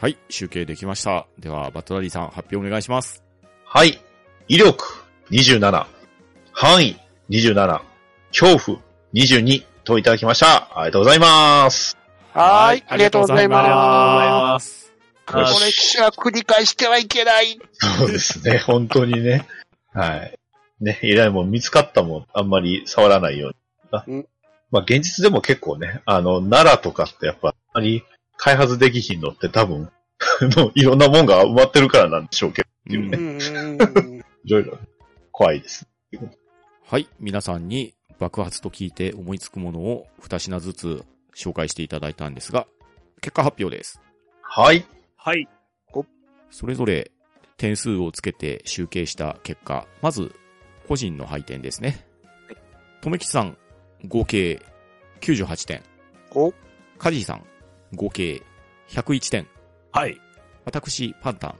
[0.00, 1.26] はい、集計できました。
[1.38, 3.24] では、バットダディさん、発表お願いします。
[3.64, 4.00] はい。
[4.48, 4.84] 威力
[5.30, 5.86] 27。
[6.52, 6.96] 範囲
[7.30, 7.80] 27。
[8.30, 8.78] 恐怖
[9.14, 10.68] 22といただきました。
[10.78, 11.96] ありがとうございます。
[12.32, 14.77] はーい、ありがとうございます。
[15.28, 15.94] す。
[15.96, 17.58] これ、は繰り返してはいけない。
[17.72, 19.46] そうですね、 本当にね。
[19.92, 20.38] はい。
[20.80, 23.56] ね、依頼も見つかったもん、あんまり触らないように。
[23.90, 24.28] あうん
[24.70, 28.04] まあ、現実でも結構ね、あの、奈良とかってやっぱ、あまり
[28.36, 29.90] 開発できひんのって多分、
[30.42, 34.24] のいろんなもんが埋まってるからなんでしょうけど、っていううね、ん。
[34.44, 34.78] いろいろ
[35.32, 35.86] 怖いです。
[36.86, 41.04] はい、皆さんに爆発と聞いて思いつくものを2品ずつ
[41.36, 42.66] 紹介していただいたんですが、
[43.20, 44.00] 結果発表です。
[44.42, 44.84] はい。
[45.28, 45.46] はい。
[46.48, 47.10] それぞれ
[47.58, 50.34] 点数をつけて集計した結果、まず、
[50.88, 52.06] 個人の配点ですね。
[53.02, 53.58] とめきちさん、
[54.06, 54.62] 合計
[55.20, 55.82] 98点。
[56.34, 56.54] お、
[56.96, 57.44] カジーさん、
[57.94, 58.42] 合計
[58.88, 59.46] 101点。
[59.92, 60.18] はい。
[60.64, 61.56] 私、パンタン、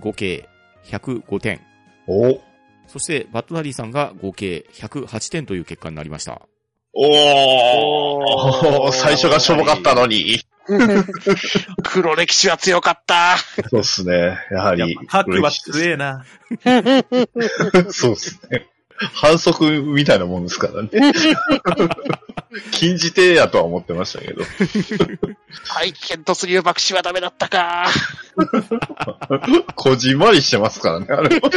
[0.00, 0.48] 合計
[0.86, 1.60] 105点。
[2.06, 2.40] お
[2.86, 6.40] そして、バットダディさんが合計108点という結果になりました。
[6.94, 10.40] おー最初がしょぼかったのに。
[11.82, 13.36] 黒歴史は強かった。
[13.70, 14.38] そうっすね。
[14.50, 14.96] やはり。
[15.08, 16.24] ぱ、核は強えな。
[17.90, 18.70] そうですね。
[19.14, 20.90] 反則みたいなもんですからね。
[22.72, 24.42] 禁じ手やとは思ってましたけど。
[25.68, 27.86] はい、ケントス流爆死はダメだったか。
[29.74, 31.50] こじんまりしてますからね、あれも。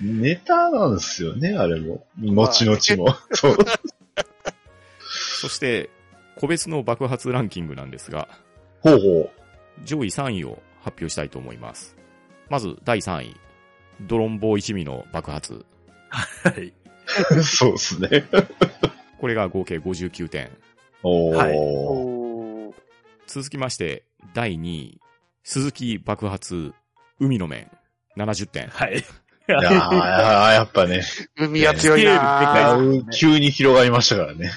[0.00, 2.06] ネタなんですよね、あれも。
[2.18, 2.78] 後々
[3.10, 3.16] も。
[3.32, 3.58] そう。
[5.40, 5.90] そして、
[6.38, 8.28] 個別の爆発ランキングなんですが、
[8.80, 9.30] ほうほ
[9.84, 11.96] 上位3位を発表したいと思います。
[12.48, 13.36] まず、第3位。
[14.02, 15.64] ドロンボ一味の爆発。
[16.10, 16.72] はい。
[17.36, 17.42] う。
[17.42, 18.24] そうですね。
[19.18, 20.50] これが合計59点。
[21.02, 21.36] おー。
[21.36, 22.74] はいおー
[23.26, 25.00] 続きまして、第2位。
[25.42, 26.72] 鈴木爆発、
[27.18, 27.70] 海の面。
[28.16, 28.68] 70点。
[28.68, 28.98] はい。
[28.98, 29.02] い
[29.50, 31.02] やーややっぱね、
[31.36, 32.78] 海は強いな。
[32.94, 34.52] い急に広がりましたからね。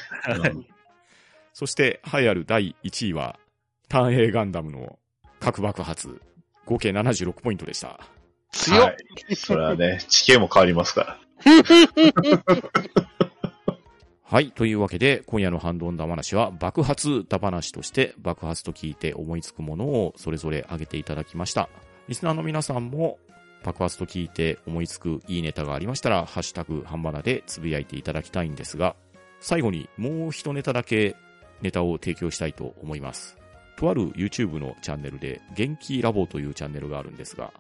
[1.54, 3.38] うんそして、栄えある第1位は、
[3.90, 4.98] ターン A ガンダムの
[5.40, 6.22] 核爆発。
[6.66, 8.00] 合計76ポイントでした。
[8.52, 8.94] 強っは。
[9.30, 9.36] い。
[9.36, 11.20] それはね、地形も変わりますから。
[14.24, 14.52] はい。
[14.52, 21.68] というわけで、今夜のハンドンダ話は、爆発だ話として、爆発と聞いて思いつくものをそれぞれ挙げていただきました。
[22.08, 23.20] リスナーの皆さんも、
[23.64, 28.96] 爆発と聞いて思いつくいいネタがありましたら、ハッシュタグハンバナでつぶやいていただきたいんですが、
[29.42, 31.16] 最後にもう一ネタだけ
[31.62, 33.38] ネタを提供したいと思います。
[33.78, 37.54] とある YouTube のチャンネルで、元気ラボというチャンネルがあるんですが、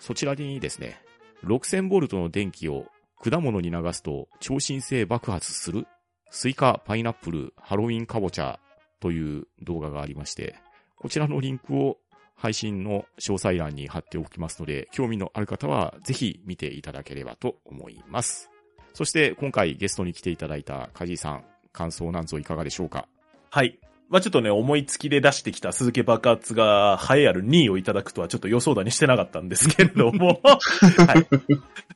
[0.00, 1.00] そちらにですね、
[1.44, 2.86] 6000ボルトの電気を
[3.22, 5.86] 果物に流すと超新星爆発する
[6.30, 8.58] スイカ、パイナップル、ハロウィンカボチャ
[9.00, 10.56] という動画がありまして、
[10.96, 11.98] こちらのリンクを
[12.34, 18.50] 配信の詳細欄に貼っておきますので、興味のある方はぜひ見ていただければと思います。
[18.94, 23.08] そして今回ゲストに来ていただいたカジさん、感想なんぞいかがでしょうか？
[23.50, 23.78] はい。
[24.08, 30.54] まあちょっとね、思いつきで出してきた鈴木爆発が、栄えある2位をいただくとはちょっと予想だにしてなかったんですけれども、 は
[31.18, 31.26] い。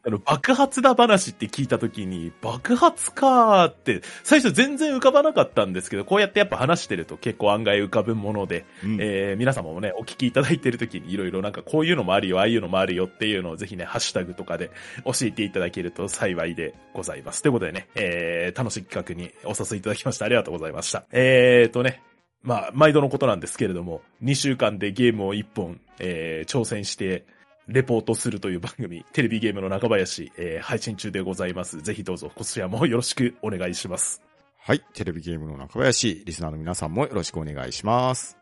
[0.05, 14.71] あの、爆発だ話って聞いたときに、爆発かーって、最初全然浮かばなかったんですけど、こうやってやっぱ話してると結構案外浮かぶもので、うんえー、皆様もね、お聞きいただいてるときにいろいろなんかこういうのもあるよ、ああいうのもあるよっていうのをぜひね、ハッシュタグとかで
[15.07, 17.41] 教えていただけると幸いでございます。
[17.41, 21.05] ということでね、えー、楽しい企画にお誘いいただきましてありがとうございました。
[21.13, 22.02] えーとね、
[22.43, 27.25] まあ、毎度のことなんですけれども、2週間でゲームを1本、えー、挑戦して、
[27.69, 31.81] レポートするという番組、テレビゲームの中林、えー、配信中でございます。
[31.81, 34.21] ぜひどうぞ、こちらもよろしくお願いします。
[34.59, 34.81] はい。
[34.95, 38.37] テレビゲームの中林、リスナーの皆さんもよろしくお願いします。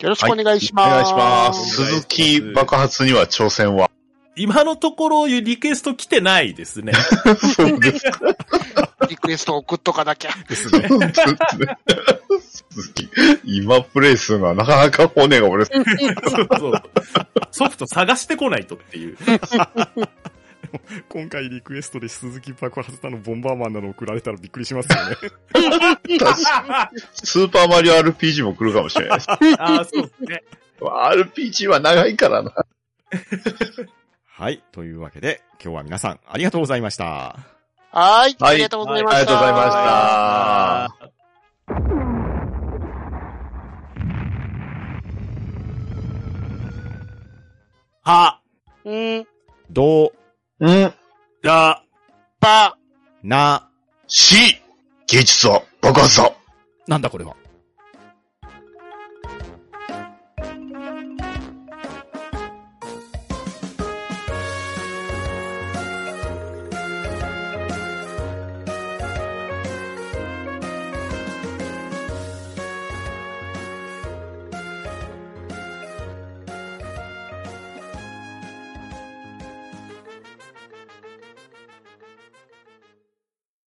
[0.00, 0.88] よろしくお願いします。
[0.88, 1.18] お願いします。
[1.18, 3.90] お願いします鈴木爆発には挑戦は？
[4.36, 6.92] 今のところリクエスト来てないですね。
[7.56, 8.04] そうです
[9.08, 10.30] リクエスト送っとかなきゃ。
[10.48, 10.88] ですね。
[13.44, 15.84] 今プレイするのはなかなか骨が折れそう。
[15.84, 16.82] そうそう
[17.50, 19.16] ソフト探してこないとっていう。
[21.08, 25.16] 今回リクエストで鈴木爆発弾のボンバーマンなの送られたらびっくりしますよね。
[26.18, 29.30] 確かにスーパーマリオ RPG も来るかもしれないです。
[29.30, 29.36] あ
[29.80, 30.42] あ、そうですね。
[30.80, 32.52] RPG は長いからな。
[34.26, 34.62] はい。
[34.72, 37.04] というわけで、今日は皆さんありがとうございました。
[37.04, 38.36] はい。
[38.38, 39.18] はいありがとうございました。
[39.18, 39.52] ありがとうござい
[41.80, 42.15] ました。
[48.06, 48.40] は、
[48.84, 49.26] うん、
[49.68, 50.12] ど、
[50.60, 50.94] うん。
[51.42, 51.82] だ、
[52.38, 52.78] ぱ、
[53.24, 53.68] な、
[54.06, 54.62] し、
[55.08, 56.32] 芸術は爆発だ。
[56.86, 57.34] なんだこれは。